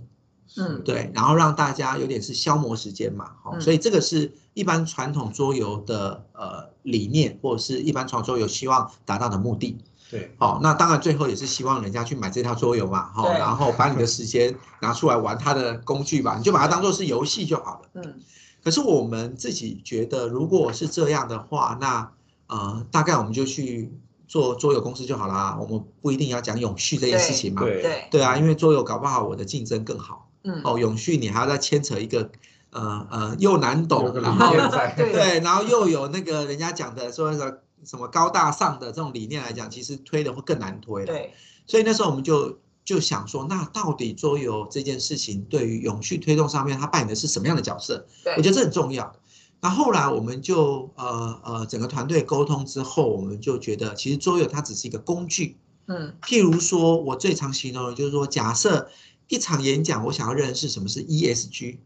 [0.56, 9.76] 嗯对，然后让大家有点是消磨时间嘛，好、嗯所以这个是一般传统桌游的呃理念，或者是一般传统桌游希望达到的目的。
[10.10, 17.88] 对，好、那当然最后也是希望人家去买这套桌游嘛，好、对然后把你的时间拿出来玩它的工具吧，你就把它当做是游戏就好了。
[17.94, 18.14] 嗯
[18.62, 22.10] 可是我们自己觉得，如果是这样的话，那
[22.46, 23.92] 呃，大概我们就去
[24.26, 25.58] 做桌游公司就好啦。
[25.60, 27.60] 我们不一定要讲永续这件事情嘛。
[27.60, 30.78] 对对，对啊，因为桌游搞不好我的竞争更好嗯哦。
[30.78, 32.30] 永续你还要再牵扯一个
[32.70, 34.54] 呃呃又难懂，然后，
[34.96, 41.07] 对对，然后又有那个人家讲的说那个什么高大上的这种理念来讲，其实推的会更难推了。
[41.07, 41.35] 对，
[41.66, 48.07] 所以那时候我们就就想说，那到底桌游这件事情对于永续推动上面，它扮演的是什么样的角色？
[48.22, 49.14] 对我觉得这很重要。
[49.61, 55.57] 那后来我们就呃呃整个团队沟通之后，我们就觉得其实桌游它只是一个工具。
[55.87, 58.88] 嗯譬如说，我最常形容的就是说，假设
[59.28, 61.78] 一场演讲，我想要认识什么是 ESG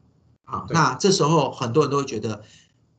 [0.44, 2.42] 啊，那这时候很多人都会觉得，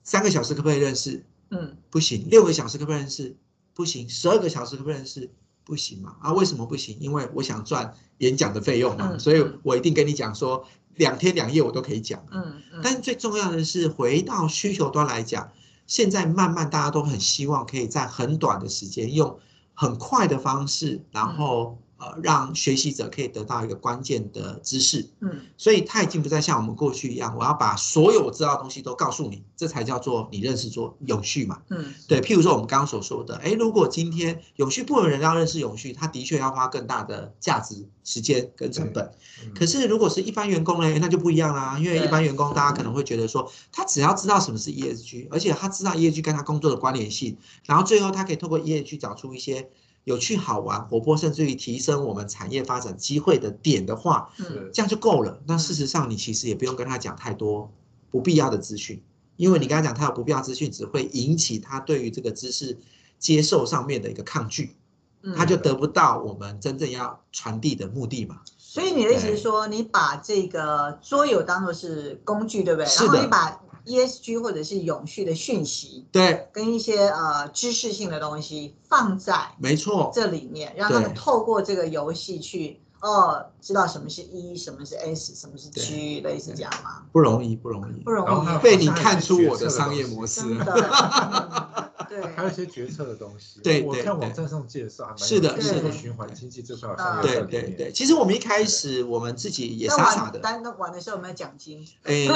[0.04, 1.26] 三个小时可不可以认识？
[1.52, 3.36] 嗯不行，六个小时可不可以认识？
[3.74, 5.30] 不行，十二个小时可不可以认识？
[5.64, 6.16] 不行嘛？
[6.22, 6.98] 啊，为什么不行？
[7.00, 12.26] 因为我想赚演讲的费用嘛，嗯所以我一定跟你讲说，两天两夜我都可以讲。
[12.32, 15.52] 嗯嗯，但最重要的是，回到需求端来讲，
[15.86, 19.40] 现在慢慢大家都很希望可以在很短的时间，用
[19.74, 25.10] 很快的方式，然后呃让学习者可以得到一个关键的知识。
[25.22, 31.62] 嗯所以它已经不再像我们过去一样，我要把所有我知道的东西都告诉你，这才叫做你认识做永续嘛。
[31.70, 39.04] 嗯对，譬如说我们刚刚所说的，哎，如果今天永续部有人要认识永续，他的确要花更大的价值、时间跟成本。
[39.44, 41.78] 嗯可是如果是一般员工呢，那就不一样啦。
[41.80, 49.70] 因为一般员工大家可能会觉得说，他只要知道什么是 ESG，而且他知道 ESG 跟他工作的关联性，然后最后他可以透过 ESG 找出一些
[50.10, 55.40] 有趣、好玩、活泼，甚至于提升我们产业发展机会的点的话，嗯这样就够了。
[55.46, 57.72] 那事实上，你其实也不用跟他讲太多
[58.10, 59.04] 不必要的资讯，
[59.38, 62.76] 因为你跟他讲他有不必要资讯，只会引起他对于这个知识
[63.20, 64.76] 接受上面的一个抗拒，
[65.22, 68.42] 嗯，他就得不到我们真正要传递的目的嘛。
[68.58, 72.88] 所以你的意思是说，你把这个桌游当做是工具，对不对？
[72.88, 87.04] 是的然后你把 ESG 或者是永续的讯息对，跟一些呃知识性的东西放在没错，这里面，让他们透过这个游戏去哦，知道什么是 E，什么是 S，什么是 G，类似这样吗？
[87.12, 88.12] 不容易，不容易不。
[88.12, 90.66] 容易，被你看出我的商业模式了。
[90.66, 90.90] 真的，
[92.12, 93.60] 嗯还有一，些决策的东西。
[93.62, 101.86] 对对我看网站上介绍是的是的循环经济这块好像对对对对，其实我们一开始我们自己也傻傻的，玩单那玩的时候有没有奖金？
[102.06, 102.28] 诶，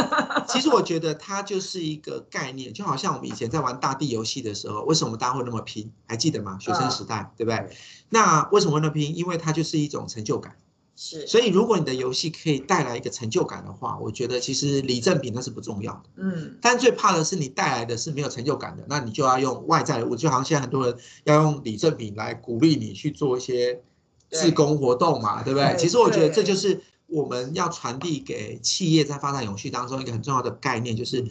[0.48, 5.92] 其实我觉得它就是一个概念，就好像我们以前在玩大地游戏的时候，为什么大家会那么拼？
[6.08, 6.58] 还记得吗？
[6.60, 7.76] 学生时代，对不对对？
[8.14, 9.16] 那为什么会那么拼？
[9.16, 10.56] 因为它就是一种成就感。
[10.96, 16.04] 是，所以如果你的游戏可以带来一个成就感的话，我觉得其实礼赠品那是不重要的。
[16.18, 23.82] 嗯，但最怕的是你带来的是没有成就感的，那你就要用外在的物，就好像现在很多人要用礼赠品来鼓励你去做一些
[24.30, 25.76] 对志工活动嘛，对不对？
[25.80, 31.26] 其实我觉得这就是我们要传递给企业在发展永续当中一个很重要的概念，就是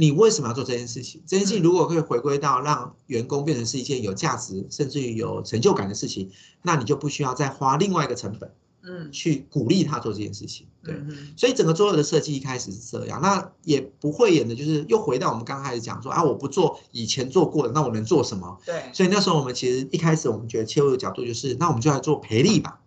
[0.00, 1.20] 你为什么要做这件事情？
[1.26, 6.30] 这件事情如果可以回归到让员工变成是一件有价值，甚至于有成就感的事情，
[6.62, 8.54] 那你就不需要再花另外一个成本。
[8.84, 18.56] 嗯，去鼓励他做这件事情，对，嗯所以整个桌游的设计一开始是这样，那也不会演的，就是又回到我们刚开始讲说啊，我不做以前做过的，那我能做什么？
[18.64, 22.80] 对，所以那时候我们其实一开始我们觉得切入的角度就是，那我们就来做培力吧，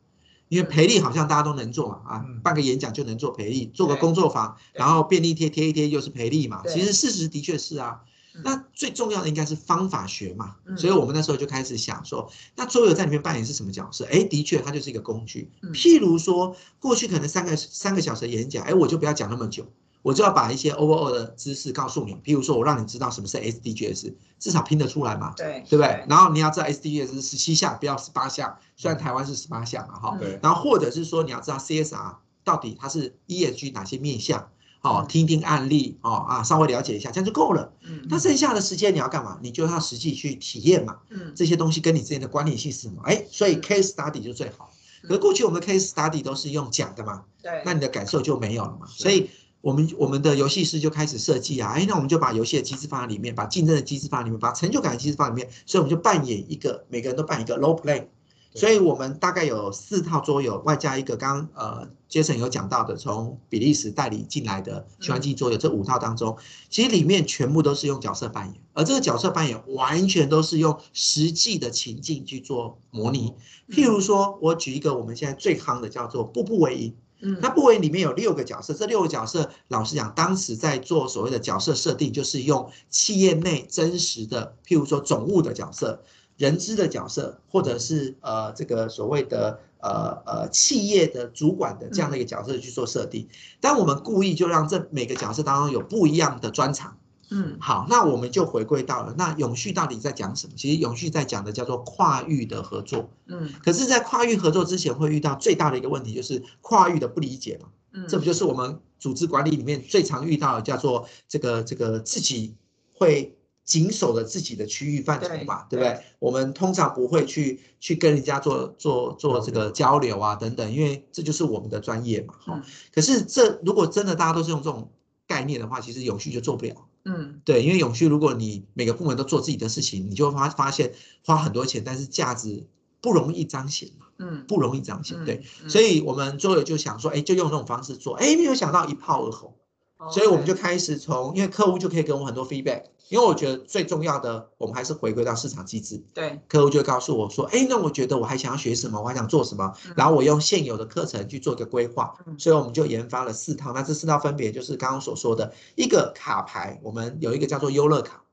[0.52, 8.02] 因为培力好像大家都能做嘛，啊嗯，办个演讲就能做培力，做个工作坊，然后便利贴贴一贴又是培力嘛，其实事实的确是啊。
[8.04, 8.08] 嗯
[8.46, 14.06] 那最重要的应该是方法学嘛，嗯所以我们那时候就开始想说，那桌游在里面扮演是什么角色？
[14.06, 15.50] 哎，的确它就是一个工具。
[15.62, 19.66] 嗯譬如说，过去可能三个三个小时的演讲，哎，我就不要讲那么久，
[20.02, 22.14] 我就要把一些 overall 的知识告诉你。
[22.24, 26.04] 譬如说，我让你知道什么是 SDGs，至少拼得出来嘛，对，对不对？
[26.10, 30.18] 然后你要知道 SDGs 是十七项，不要十八项，虽然台湾是十八项嘛，哈。
[30.20, 34.50] 对，然后或者是说你要知道 CSR 到底它是 ESG 哪些面向，
[34.82, 37.72] 哦嗯，听听案例，哦啊，稍微了解一下，这样就够了。
[37.84, 39.38] 嗯那剩下的时间你要干嘛？
[39.44, 43.02] 你就要实际去体验嘛，嗯这些东西跟你之间的关联性是什么？
[43.06, 44.72] 哎，所以嗯 case study 就最好。
[45.04, 48.86] 可是过去我们的 case study 都是用讲的嘛，对，那你的感受就没有了嘛。
[48.88, 49.30] 所以
[49.62, 58.08] 我们我们的游戏师就开始设计啊，哎，那我们就把游戏的机制放在里面，把竞争的机制放在里面，把成就感的机制放在里面，所以我们就扮演一个每个人都扮演一个 role play。
[58.54, 66.36] 所以我们大概有四套桌游，外加一个刚刚呃杰森有讲到的，从比利时代理进来的循环机桌游，这五套当中，
[66.70, 73.34] 其实里面全部都是用角色扮演，而这个角色扮演完全都是用实际的情境去做模拟。
[73.70, 76.94] 譬如说，我举一个我们现在最夯的叫做“步步为营”。
[77.22, 86.02] 嗯那部位里面有六个角色，这六个角色，老实讲，当时在做所谓的角色设定，就是用企业内真实的，譬如说总务的角色、
[86.38, 93.28] 人资的角色，或者是呃这个所谓的呃呃企业的主管的这样的一个角色去做设定。
[93.60, 96.98] 但我们故意就让这每个角色当中有不一样的专长。
[97.34, 100.54] 嗯好，那我们就回归到了那永续到底在讲什么？
[100.58, 103.10] 其实永续在讲的叫做跨域的合作。
[103.26, 107.70] 嗯可是，在跨域合作之前，会遇到最大的一个问题，就是跨域的不理解嘛。
[107.94, 112.54] 嗯，这不就是我们组织管理里面最常遇到的，叫做这个这个自己
[112.94, 116.00] 会谨守着自己的区域范畴嘛，对不对？
[116.20, 122.34] 我们通常不会去去跟人家做做做这个交流啊等等，因为这就是我们的专业嘛。
[122.40, 122.64] 哈、嗯
[122.94, 124.92] 可是这如果真的大家都是用这种
[125.26, 126.76] 概念的话，其实永续就做不了。
[127.04, 130.94] 嗯对，因为永续，如果你每个部门都做自己的事情，你就会发发现
[131.26, 132.68] 花很多钱，但是价值
[133.02, 135.18] 不容易彰显嘛，嗯，不容易彰显。
[135.26, 139.61] 对，嗯，所以我们最后就想说，哎，就用这种方式做，哎，没有想到一炮而红，以
[140.10, 152.40] 所以我们就开始从，因为客户就可以给我们很多 feedback，因为我觉得最重要的，我们还是回归到市场机制，对，客户就会告诉我说，哎，那我觉得我还想要学什么，我还想做什么嗯，然后我用现有的课程去做一个规划，嗯。
[152.40, 158.24] 所以我们就研发了四套，那这四套分别就是刚刚所说的一个卡牌，我们有一个叫做优乐卡。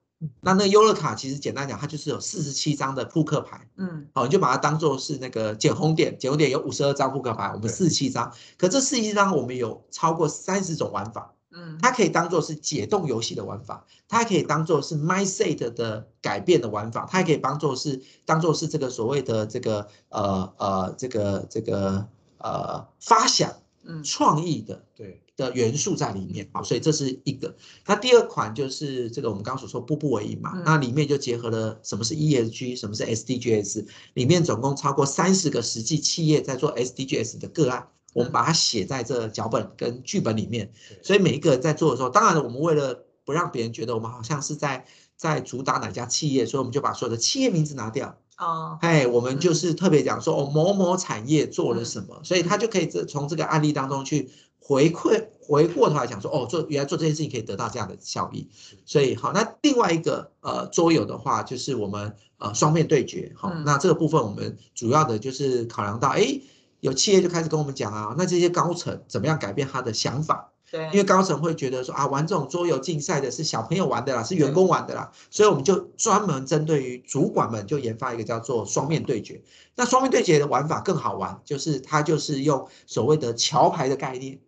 [0.41, 4.09] 那那个优乐卡其实简单讲，它就是有四十七张的扑克牌，嗯。
[4.15, 7.71] 好，你就把它当做是那个捡红点，捡红点有五十二张扑克牌，我们对。
[7.71, 22.07] 四十七张，可这四十七张我们有超过三十种玩法，嗯，它可以当做是解冻游戏的玩法，它可以当做是 mindset 的改变的玩法，它也可以当做是当做是这个所谓的这个呃呃这个这个
[22.39, 23.53] 呃发想
[23.85, 24.03] 嗯。
[24.05, 27.55] 创意的对，的元素在里面啊，所以这是一个。
[27.87, 48.17] 那第二款就是这个我们刚刚所说步步为营嘛，嗯那里面就结合了什么是 ESG，什么是 SDGs，里面总共超过三十个实际企业在做 SDGs 的个案，我们把它写在这脚本跟剧本里面，所以每一个人在做的时候，当然我们为了不让别人觉得我们好像是在在主打哪家企业，所以我们就把所有的企业名字拿掉。
[48.39, 58.49] 哦，哎，我们就嗯是特别讲说哦，某某产业做了什么，所以他就可以这从这个案例当中去回馈，回过头来讲说哦，做原来做这件事情可以得到这样的效益。
[58.87, 63.33] 所以好，那另外一个呃桌游的话，就是我们呃双面对决。
[63.37, 66.41] 好，嗯那这个部分我们主要的就是考量到，哎，
[66.81, 70.53] 有企业就开始跟我们讲啊，那这些高层怎么样改变他的想法？
[70.71, 79.41] 对，因为高层会觉得说啊，玩这种桌游竞赛的是小朋友玩的啦，是员工玩的啦，所以我们就专门针对于主管们就研发一个叫做双面对决。
[79.77, 84.39] 那双面对决的玩法更好玩，就是它就是用所谓的桥牌的概念，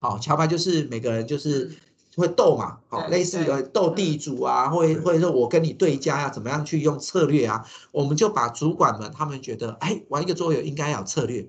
[0.00, 1.76] 好，桥牌就是每个人就是嗯
[2.16, 11.48] 会斗嘛，好，对类似对呃斗地主啊，或者或者说我跟你对家呀、怎么样去用策略啊，我们就把主管们他们觉得，哎，玩一个桌游应该要有策略，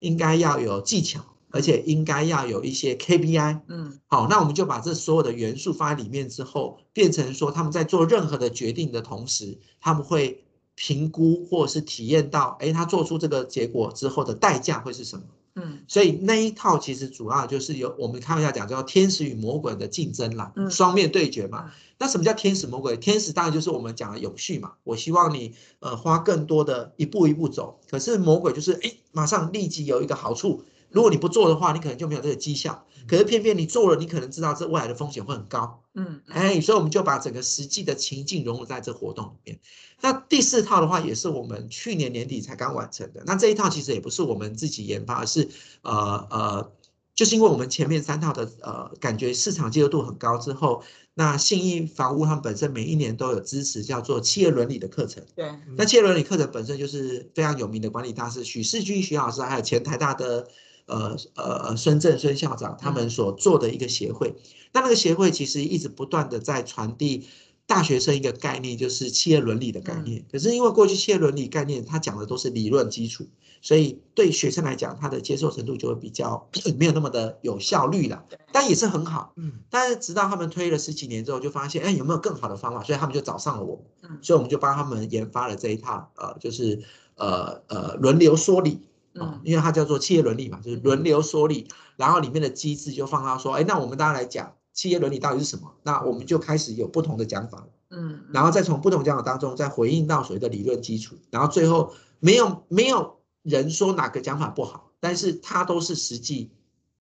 [0.00, 1.20] 应该要有技巧，
[1.50, 3.60] 而且应该要有一些 KPI。
[3.68, 10.44] 嗯好，那我们就把这所有的元素放在里面之后，变成说他们在做任何的决定的同时，他们会
[10.74, 15.24] 评估或者是体验到，哎，他做出这个结果之后的代价会是什么？
[15.60, 21.70] 嗯所以那一套其实主要就是有我们开玩笑讲叫天使与魔鬼的竞争啦，嗯双面对决嘛嗯。
[22.00, 22.96] 那什么叫天使魔鬼？
[22.96, 27.80] 天使当然就是我们讲的永续嘛，我希望你呃花更多的一步一步走。
[27.90, 32.84] 可是魔鬼就是哎，马上立即有一个好处，如果你不做的话，你可能就没有这个绩效。
[33.06, 35.82] 可是偏偏你做了，你可能知道这未来的风险会很高。
[35.94, 39.58] 嗯哎，所以我们就把整个实际的情境融入在这活动里面。
[40.00, 43.22] 那第四套的话，也是我们去年年底才刚完成的。
[43.24, 45.48] 那这一套其实也不是我们自己研发，而是
[45.82, 46.72] 呃呃，
[47.14, 50.82] 就是因为我们前面三套的呃感觉市场接受度很高之后，
[51.14, 55.24] 那信义房屋他们本身每一年都有支持叫做企业伦理的课程。
[55.34, 60.46] 对那企业伦理课程本身就是非常有名的管理大师许世军许老师，还有前台大的
[60.88, 64.34] 呃呃孙正孙校长他们所做的一个协会。
[64.72, 67.26] 那那个协会其实一直不断的在传递
[67.66, 70.24] 大学生一个概念，就是企业伦理的概念。
[70.32, 73.26] 可是因为过去企业伦理概念，它讲的都是理论基础，
[73.60, 78.38] 所以对学生来讲，他的接受程度就会比较 没有那么的有效率了对。
[78.52, 79.34] 但也是很好。
[79.36, 82.82] 嗯，但是直到他们推了十几年之后，就发现，哎，有没有更好的方法？
[82.82, 83.84] 所以他们就找上了我。
[84.02, 86.82] 嗯所以我们就帮他们研发了这一套，呃，就是
[87.16, 88.87] 呃呃轮流说理啊、
[89.20, 89.40] 嗯。
[89.44, 95.74] 因为它叫做企业伦理嘛，就是轮流说理，然后里面的机制就放到说，哎，那我们大家来讲企业伦理到底是什么？
[95.82, 106.50] 那我们就开始有不同的讲法，嗯，然后再从不同讲法当中再回应到所谓的理论基础，然后最后没有没有人说哪个讲法不好，但是它都是实际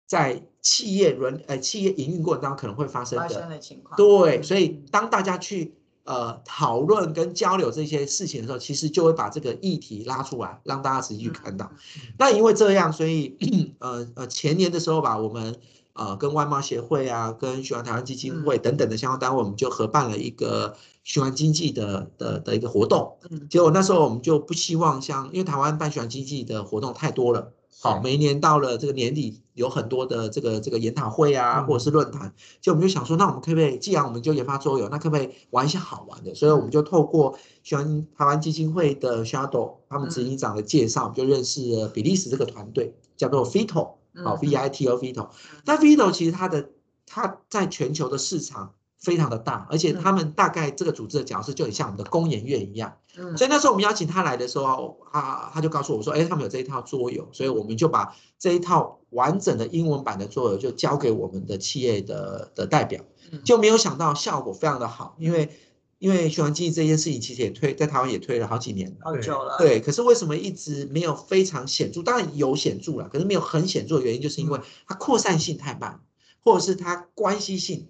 [0.08, 11.72] 在企业伦呃企业营运过程当中可能会发生发的生的情况，对，嗯所以当大家去呃讨论跟交流这些事情的时候，其实就会把这个议题拉出来，让大家实际去看到。
[12.18, 13.38] 那因为这样，所以
[13.80, 15.56] 呃呃前年的时候吧，我们
[15.94, 23.18] 呃跟外贸协会啊，跟循环台湾基金会等等的相关单位，我们就合办了一个循环经济的的的一个活动。
[23.30, 27.54] 嗯结果那时候我们就不希望像，因为台湾办循环经济的活动太多了。
[27.82, 36.36] 好，每一年到了这个年底，有很多的这个这个研讨会啊，嗯或者是论坛，就我们就想说，那我们可不可以，既然我们就研发桌游，那可不可以玩一些好玩的？
[36.36, 45.30] 所以我们就透过喜欢台湾基金会的 Shadow 他们执行长的介绍，我们就认识了比利时这个团队，叫做 Vito，好嗯 V I T O Vito。
[45.64, 46.70] 那 Vito 其实它的
[47.06, 52.98] 它在全球的市场非常的大，而且他们大概这个组织的角色就很像我们的工研院一样。
[53.20, 53.38] 嗯。
[53.38, 63.04] 所以那时候我们邀请他来的时候，他他就告诉我说，哎，他们有这一套桌游，所以我们就把这一套完整的英文版的桌游就交给我们的企业的的代表。
[63.32, 65.50] 嗯，就没有想到效果非常的好，因为
[66.00, 68.96] 因为循环经济这件事情其实也推在台湾也推了好几年了。
[69.02, 72.02] 好久了，对，可是为什么一直没有非常显著？
[72.02, 76.00] 当然有显著了，可是没有很显著的原因，就是因为它扩散性太慢，
[76.40, 77.88] 或者是它关系性，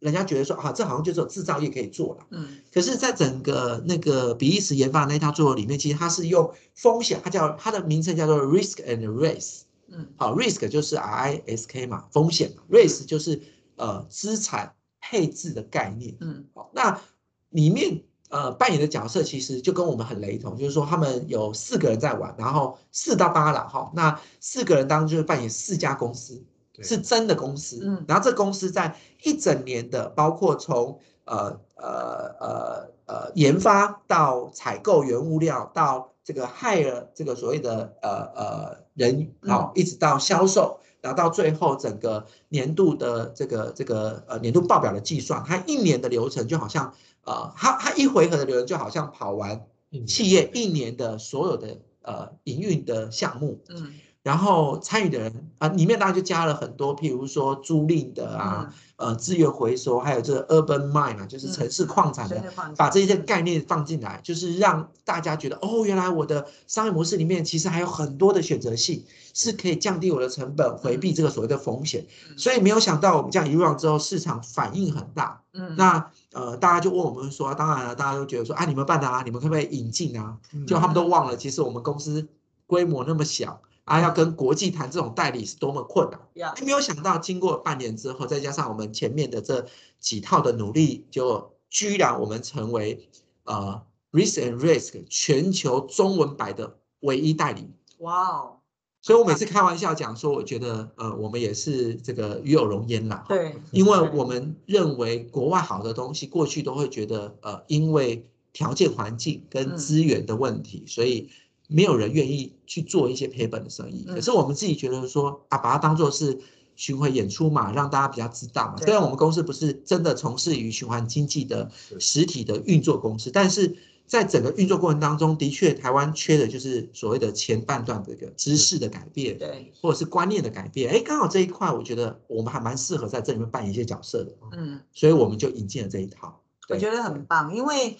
[0.00, 2.26] 人家觉得说啊，这好像就只有制造业可以做了。
[2.30, 9.62] 嗯可是，在整个那个比利时研发的那套桌游里面，其实它是用风险，它叫它的名称叫做 risk and race。
[9.90, 13.40] 嗯好，risk 就是 R I S K 嘛，风险嘛，race 就是
[13.76, 16.14] 呃资产配置的概念。
[16.20, 17.00] 嗯好，那
[17.48, 26.44] 里面呃扮演的角色其实就跟我们很雷同，就是说他们有四个人在玩，然后四到八了哈，那四个人当中就是扮演四家公司，对
[26.82, 28.04] 是真的公司，嗯。
[28.08, 46.92] 然后这公司在一整年的，包括从呃呃呃呃研发到采购原物料到这个 hire 这个所谓的呃呃人好、一直到销售，然后到最后整个年度的这个这个呃年度报表的计算，它一年的流程就好像
[47.24, 49.66] 呃它它一回合的流程就好像跑完
[50.06, 53.94] 企业一年的所有的呃营运的项目，嗯
[54.28, 69.02] 然后参与的人啊，里面当然就加了很多，譬如说租赁的啊，呃，资源回收，还有这个 urban mine 啊，就是城市矿产的，的把这些概念放进来，就是让大家觉得哦，原来我的商业模式里面其实还有很多的选择性，
[69.32, 72.04] 是可以降低我的成本，回避这个所谓的风险。
[72.36, 75.40] 所以没有想到我们这样一路上之后，市场反应很大。
[75.54, 80.36] 嗯那呃，大家就问我们说，当然了，大家都觉得说啊，你们办的啊，你们可不可以引进啊？
[80.66, 82.28] 就他们都忘了，其实我们公司
[82.66, 86.20] 规模那么小啊，要跟国际谈这种代理是多么困难。
[86.34, 89.66] 呀哎没有想到，经过半年之后，再加上我们前面的这
[89.98, 93.08] 几套的努力，就居然我们成为
[93.44, 93.82] 呃
[94.12, 97.68] Risk and Risk 全球中文版的唯一代理。
[97.98, 98.56] 哇哦，
[99.00, 103.24] 所以我每次开玩笑讲说，我觉得呃，我们也是这个与有荣焉啦。
[103.28, 111.30] 对，因为我们认为国外好的东西，过去都会觉得呃，因为条件环境跟嗯资源的问题，所以
[111.68, 114.04] 没有人愿意去做一些赔本的生意。
[114.08, 116.36] 嗯可是我们自己觉得说啊，把它当做是
[116.74, 118.76] 巡回演出嘛，让大家比较知道嘛。
[118.78, 130.90] 虽然我们公司不是真的从事于循环经济的是实体的运作公司，但是在整个运作过程当中，的确台湾缺的就是所谓的前半段这个知识的改变，对，或者是观念的改变。
[130.90, 136.40] 哎，刚好这一块，我觉得我们还蛮适合在这里面扮演一些角色的，嗯，所以我们就引进了这一套。
[136.70, 137.98] 我觉得很棒，因为。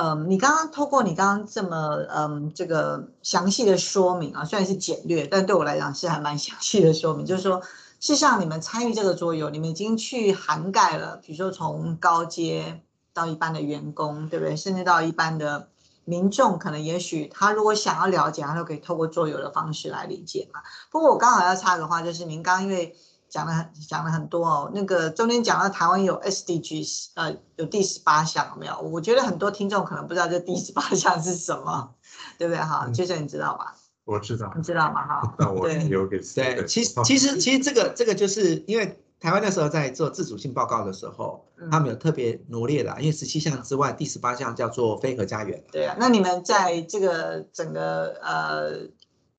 [0.00, 7.26] 嗯，你刚刚透过你刚刚这么嗯这个详细的说明啊，虽然是简略，但对我来讲是还蛮详细的说明。
[7.26, 7.60] 就是说，
[7.98, 12.80] 事实上你们参与这个桌游，你们已经去涵盖了，比如说从高阶
[13.12, 14.54] 到一般的员工，对不对？
[14.54, 15.68] 甚至到一般的
[16.04, 20.60] 民众，可能也许他如果想要了解，他都可以透过桌游的方式来理解嘛。
[20.92, 22.94] 不过我刚好要插个话，就是您刚刚因为。
[23.30, 28.78] 讲了很讲了很多哦，那个中间讲到台湾有 SDGs，呃，有第十八项有没有？
[28.80, 31.94] 我觉得很多听众可能不知道这第十八项是什么，
[32.38, 32.88] 对不对哈？
[32.92, 33.74] 杰森你知道吧？
[34.04, 35.06] 我知道，你知道吗？
[35.06, 45.62] 哈， 那我对留给对，其实 其实其实这个这个就是因为台湾那时候在做自主性报告的时候，嗯他们有特别罗列的，因为十七项之外，第十八项叫做非核家园。
[45.70, 48.88] 对啊，那你们在这个整个呃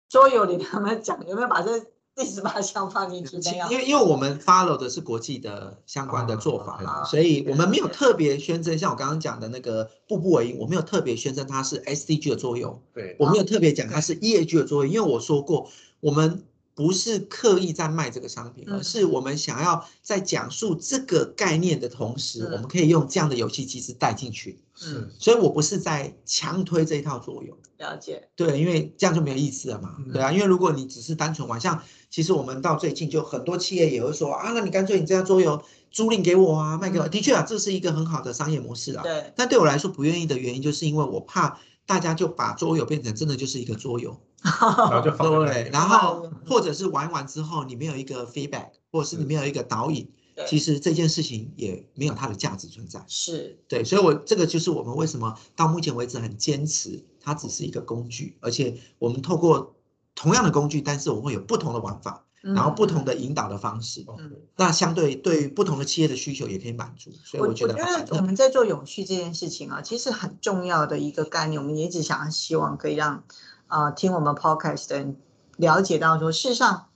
[0.07, 1.17] 桌游里面有没有讲？
[1.25, 1.71] 有没有把这
[2.19, 3.37] 第十八项放进去？
[3.71, 15.69] 因为因为我们 follow 的是国际的相关的做法啦，啊所以我们没有特别宣称，像我刚刚讲的那个步步为营，我没有特别宣称它是 SDG 的作用，对我没有特别讲它是 EAG 的作用，因为我说过，
[16.01, 16.43] 我们
[16.75, 27.57] 不是刻意在卖这个商品，嗯而是我们想要在讲述这个概念的同时，嗯我们可以用这样的游戏机制带进去，嗯，所以我不是在强推这一套作用。
[27.77, 29.95] 了解，对，因为这样就没有意思了嘛。
[29.99, 37.07] 嗯对啊，因为如果你只是单纯玩，像其实我们到最近就很多企业也会说啊，那你干脆你这样桌游租赁给我啊，卖给我。
[37.07, 39.03] 嗯的确啊，这是一个很好的商业模式啊。
[39.03, 50.07] 对，但对我来说不愿意的原因，就是因为我怕大家就把桌游变成真的就是一个桌游， 然后就放对，然后嗯或者是玩完之后你没有一个 feedback，或者是你没有一个导引，
[50.47, 53.03] 其实这件事情也没有它的价值存在。
[53.07, 59.75] 是，对，所以我这个就是我们为什么到目前为止很坚持，它只是一个工具，而且我们透过
[60.19, 64.03] 同样的工具，但是我们会有不同的玩法，然后不同的，引导的方式。
[64.17, 64.33] 嗯。
[64.57, 67.73] 那相对对于不同的企业的需求也可以满足，所以我我觉得
[68.09, 73.23] 我们在做永续这件事情啊，其实很重要的一个概念，我们也一直想要希望可以让
[73.69, 75.15] 呃听我们 podcast 的人
[75.55, 76.87] 了解到说，事实上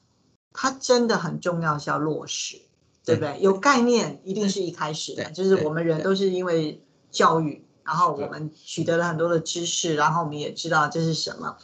[0.52, 2.58] 它真的很重要是要落实，
[3.06, 3.40] 对不对？
[3.40, 11.56] 有概念一定是一开始的，就是我们人都是因为教育，然后我对们取得了很多的知识，然后我们也知道这是什么。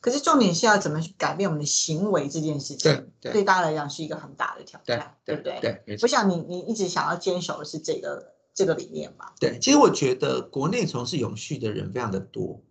[0.00, 5.58] 可是重点是要怎么去改变我们的行为这件事情，对对对大家来讲是一个很大的挑对战，对不对？
[5.60, 5.98] 对。
[6.02, 9.34] 我想你你一直想要坚守的是这个这个理念吧？
[9.38, 12.62] 对，其实我觉得国内从事永续的人非常的多，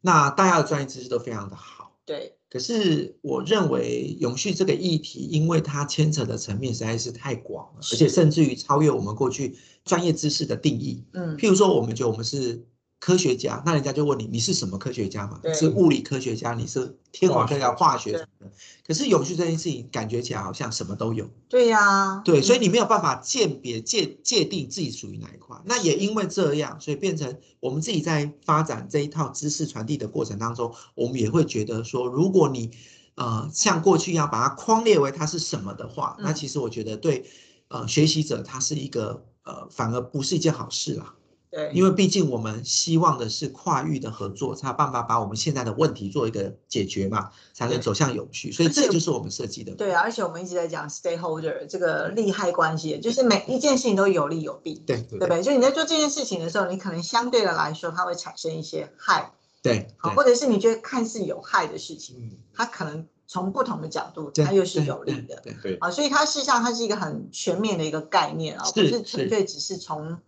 [0.00, 1.92] 那大家的专业知识都非常的好。
[2.04, 11.04] 对，可是我认为永续这个议题，因为它牵扯的层面实在是太广了，而且甚至于超越我们过去专业知识的定义。
[11.14, 12.64] 嗯，譬如说，我们觉得我们是
[13.06, 15.40] 科学家，那人家就问你，你是什么科学家嘛？
[15.54, 18.52] 是物理科学家，你是天文科学家、化学什么的。
[18.84, 21.30] 可是永续这件事情，感觉起来好像什么都有。
[21.48, 25.56] 对呀、对，所以嗯你没有办法鉴别界界定自己属于哪一块。
[25.66, 32.72] 那也因为这样，所以变成我们自己在发展这一套知识传递的过程当中，我们也会觉得说，如果你
[33.14, 37.24] 呃像过去一样把它框列为它是什么的话，那嗯其实我觉得对
[37.68, 41.14] 呃学习者他是一个呃反而不是一件好事啦。
[41.50, 48.50] 对，因为毕竟我们希望的是跨域的合作，才有办法把我们现在的问题做一个解决嘛，才能走向有序。
[48.52, 49.74] 所以这就是我们设计的。
[49.74, 55.42] 对啊，而且我们一直在讲 stakeholder 这个利害关系，就是每一件事情都有利有弊，对对不对？
[55.42, 59.32] 就你在做这件事情的时候，你可能相对的来说，它会产生一些害，
[59.62, 65.40] 对好，或者是你觉得看似有害的事情，嗯，它可能从不同的角度，它又是有利的。
[65.42, 70.18] 对对对，啊，所以它事实上它是一个很全面的一个概念啊，不是是纯粹只是从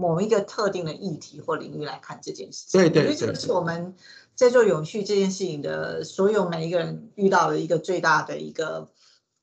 [0.00, 2.80] 某一个特定的议题或领域来看这件事情。
[2.80, 3.96] 对对我觉得这个是我们
[4.36, 8.88] 在做永续这件事情的所有每一个人遇到的一个最大的一个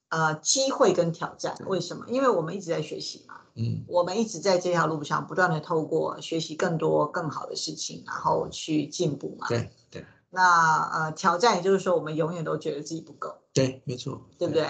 [0.07, 1.57] 呃机会跟挑战。
[1.67, 2.05] 为什么？
[2.07, 9.49] 因为我们一直在学习嘛，嗯，我们一直在这条路上不断的透过学习更多更好的事情，然后去进步嘛。
[9.49, 13.35] 对对那呃挑战也就是说，我们永远都觉得自己不够。
[13.53, 14.65] 对，没错，对不对？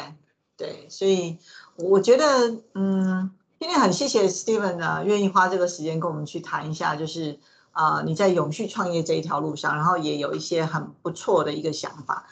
[0.58, 1.38] 对，所以
[1.76, 3.30] 我觉得，嗯，
[3.66, 7.40] 今天很谢谢 Steven 呢，愿意花这个时间跟我们去谈一下，就是
[7.72, 12.28] 啊、你在永续创业这一条路上，然后也有一些很不错的一个想法。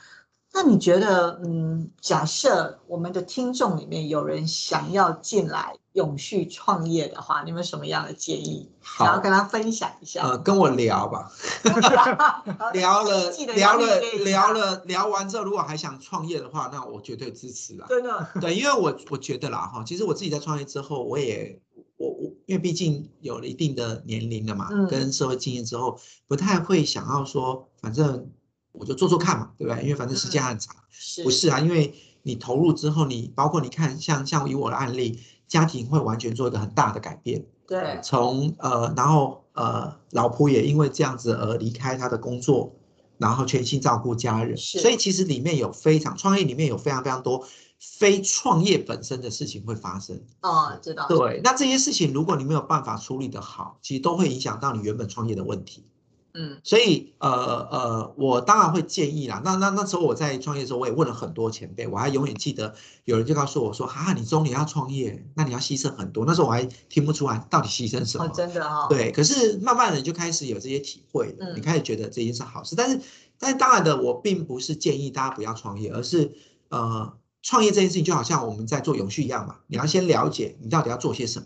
[0.55, 8.69] 那你觉得，嗯，假设我们的听众里面有人想要进来永续创业的话，你们有什么样的建议？
[8.83, 10.21] 想要好，跟他分享一下。
[10.23, 11.31] 呃，跟我聊吧，
[12.73, 17.87] 聊了聊了聊了聊完之后，如果还想创业的话，那我绝对支持啦。
[17.89, 21.59] 真的，对，因为我我觉得啦哈，其实我自己在创业之后，我也
[21.97, 28.29] 我我因为毕竟有了一定的年龄了嘛，嗯跟社会经验之后，不太会想要说，反正
[28.73, 29.81] 我就做做看嘛，对不对？
[29.83, 30.75] 因为反正时间很长。
[30.89, 42.73] 是不是啊，因为你投入之后，你包括你看，像像以我的案例，家庭会完全做一个很大的改变，对从呃，然后呃，老婆也因为这样子而离开她的工作，
[43.17, 47.45] 然后全心照顾家人，是所以其实里面有非常创业里面有非常非常多
[47.79, 50.21] 非创业本身的事情会发生。
[50.41, 55.85] 哦，知道对，那这些事情如果你没有办法处理得好，其实都会影响到你原本创业的问题。
[56.33, 57.29] 嗯所以呃
[57.71, 59.41] 呃，我当然会建议啦。
[59.45, 62.73] 那那那时候我在创业的时候，我也问了很多前辈，我还永远记得
[63.05, 68.25] 有人就告诉我说：“哈、你中年要创业，那你要牺牲很多。”那时候我还听不出来到底牺牲什么。
[68.25, 72.75] 哦，真的哈、哦，对，可是慢慢的你就开始有这些体会了，你嗯开始觉得这件事好事。
[72.75, 72.99] 但是，
[73.37, 76.31] 但是当然的，我并不是建议大家不要创业，而是
[76.69, 77.13] 呃，
[77.43, 81.45] 创业这件事情就好像我们在做永续一样嘛，你要先了解你到底要做些什么，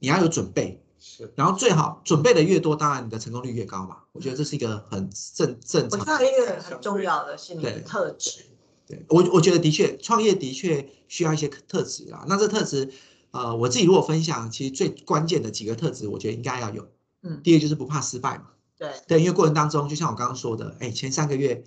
[0.00, 3.98] 你要有准备，是然后最好准备的越多，当然你的成功率越高嘛。
[4.12, 6.18] 我觉得这是一个很正正常我觉。
[6.18, 8.40] 得一个很重要的是你的特质，
[8.86, 12.24] 对我我觉得的确，创业的确需要一些特质啊。
[12.26, 12.90] 那这特质，
[13.32, 16.88] 呃，我自己如果分享，其实最关键的几个特质，我觉得应该要有。
[17.22, 18.46] 嗯第一个就是不怕失败嘛。
[18.78, 21.62] 对，对，因为过程当中，就像我刚刚说的，哎，前三个月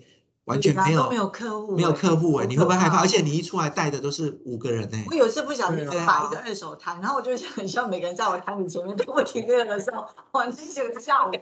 [0.48, 3.00] 完全没有没有客户没有哎客户哎，好你会不会害怕？
[3.00, 11.32] 而且你一出来带的都是五个人哎我，有一次不小心摆一个二手摊，然后我就很像每个人在我摊子前面都会停顿的时候，哇，那整个下午，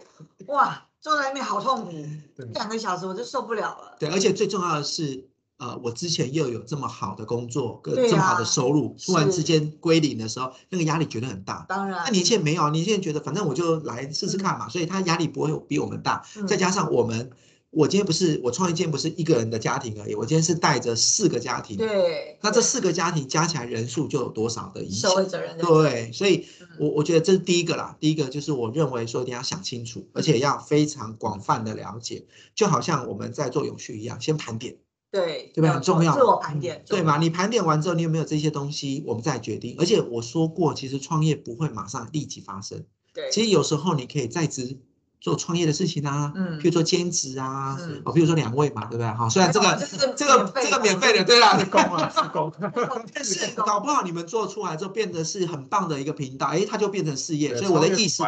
[0.49, 1.91] 哇，坐在那边好痛苦，
[2.37, 3.97] 对两个小时我就受不了了。
[3.99, 5.29] 对，而且最重要的是，
[5.59, 11.65] 呃，我之前又有这么好的工作这么好的啊收入，突然之是间归零的时候，那个压力绝对很大。
[11.69, 16.25] 当然，那你现在没有，你现在觉得反正我就来试试看嘛，所以他压力不会比我们大。
[16.37, 17.31] 嗯再加上我们，
[17.71, 21.77] 我今天不是我创业，今天不是一个人的家庭而已，我今天是带着四个家庭。
[21.77, 25.17] 对，那这四个家庭加起来人数就有多少的影响社？
[25.17, 27.97] 会责任的，对，所以嗯我我觉得这是第一个啦。
[28.01, 34.77] 第一个就是我认为说一定要想清楚，而且要非常广泛的了解，就好像我们在做永续一样，先盘点，
[35.11, 35.69] 对对吧？
[35.69, 37.19] 要很重要，做自我盘点，对嘛？
[37.19, 39.77] 你盘点完之后，你有没有这些东西，我们再决定。
[39.79, 44.79] 而且我说过，其实创业不会马上立即发生，对，其实有时候你可以在职
[45.27, 49.07] 做创业的事情啊，嗯譬如说兼职啊，嗯哦，譬如说两位嘛，对不对？
[49.09, 52.53] 好，虽然这个这是这个免费这个的免费的，对啦，是工啊，是工。
[53.13, 57.57] 但是搞不好你们做出来之后变得是很棒的一个频道，哎，它就变成事业。
[57.57, 58.23] 所以我的意思，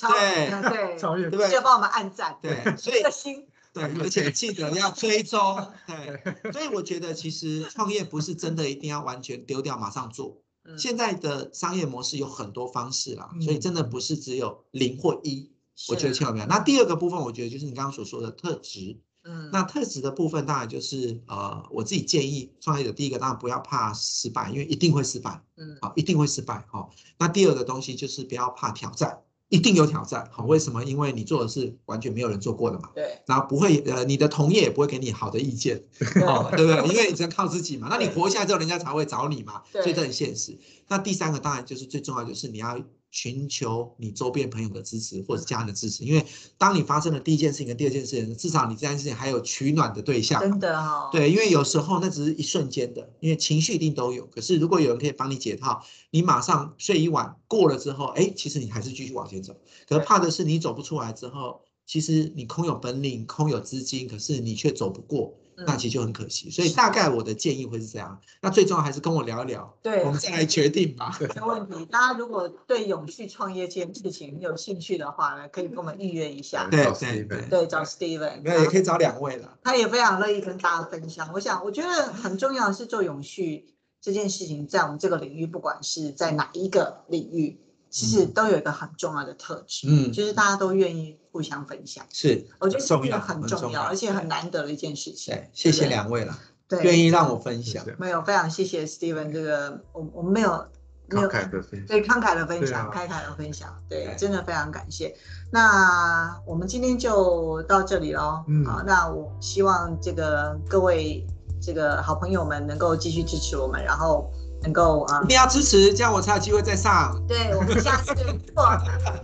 [0.00, 10.38] 对对， 超越对不帮我们按赞，对， 所以心，对，而且记得要追踪，对，所以我觉得其实创业不是真的一定要完全丢掉马上做。
[10.66, 15.50] 嗯现在的商业模式有很多方式啦，所以嗯真的不是只有零或一，
[15.88, 16.46] 我觉得是千万不要。
[16.46, 18.98] 那第二个部分，我觉得就是你刚刚所说的特质。
[19.26, 26.90] 嗯，那特质的部分，当然就是呃，我自己建议创业者第一个当然不要怕失败，因为一定会失败，嗯好，一定会失败，好。
[27.18, 30.84] 那第二个东西就是不要怕挑战，一定有挑战，好，为什么？
[30.84, 32.90] 因为你做的是完全没有人做过的嘛。
[32.94, 35.82] 对然后不会，呃，你的同业也不会给你好的意见，
[36.20, 36.84] 哦，对不对？
[36.92, 37.86] 因为你只能靠自己嘛。
[37.88, 40.58] 那你活下来之后，人家才会找你嘛，所以对这很现实。
[40.88, 42.78] 那第三个当然就是最重要，就是你要
[43.14, 46.26] 寻求你周边朋友的支持或者家人的支持，因为
[46.58, 50.40] 当你发生了第一件事情跟第二件事情，至少你这件事情还有取暖的对象。
[50.40, 54.26] 真的哦，对，因为有时候那只是一瞬间的，因为情绪一定都有。
[54.26, 59.54] 可是如果有人可以帮你解套，你马上睡一晚过了之后，哎，其实你还是继续往前走。
[59.88, 66.50] 可是怕的是你走不出来之后，其实你空有本领、空有资金，可是你却走不过，那嗯其实就很可惜。
[66.50, 68.20] 所以大概我的建议会是这样。
[68.40, 71.16] 那最重要还是跟我聊一聊，对我们再来决定吧。
[71.20, 71.84] 没问题。
[71.86, 76.68] 大家如果对永续创业这件事情有兴趣的话呢，可以跟我们预约一下。
[76.70, 79.58] 对找对 Steven 对，对，找 Steven，没有也可以找两位了。
[79.62, 81.30] 他也非常乐意跟大家分享。
[81.32, 87.60] 我想，我觉得很重要的是做永续这件事情，在我们这个领域，不管是在哪一个领域，
[87.94, 92.04] 其实都有一个很重要的特质，嗯，就是大家都愿意互相分享。
[92.12, 95.32] 是，我觉得这个很重要而且很难得的一件事情。
[95.32, 96.36] 对，谢谢两位了，
[96.66, 97.86] 对，愿意让我分享。
[97.96, 100.66] 没有非常谢谢 Steven 这个，我我们没有
[101.08, 101.86] 没有慷慨的分享。
[101.86, 105.16] 对慷慨的分享，啊慷慨的分享，对，对真的非常感谢。
[105.52, 108.42] 那我们今天就到这里喽。
[108.48, 111.24] 嗯好，那我希望这个各位
[111.62, 114.28] 这个好朋友们能够继续支持我们，然后
[114.64, 118.66] 能够啊一，定要支持，这样我才有机会再上，对我们下次如果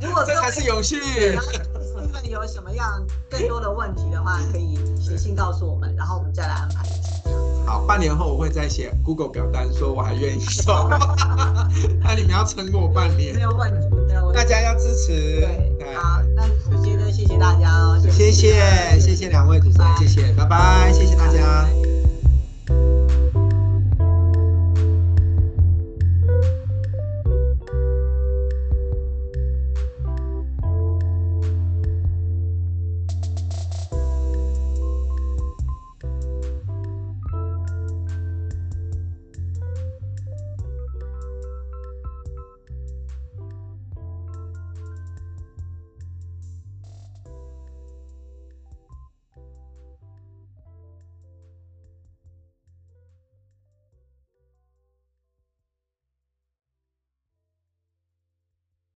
[0.00, 1.00] 如果 这才是永续。
[1.32, 1.50] 然后
[2.24, 6.84] 有什么样更多的问题的话，可以写信告诉我们，然后我们再来安排。
[7.66, 10.88] 好，半年后我会再写 Google 表单，说我还愿意送。
[12.02, 14.38] 那你们要撑过半没年，有问题，没有问题。
[14.38, 15.40] 大家要支持。
[15.78, 18.54] 对，好，那我觉得谢谢大家哦，谢谢
[19.00, 21.66] 谢谢两位主持人，谢谢，拜拜，谢谢大家。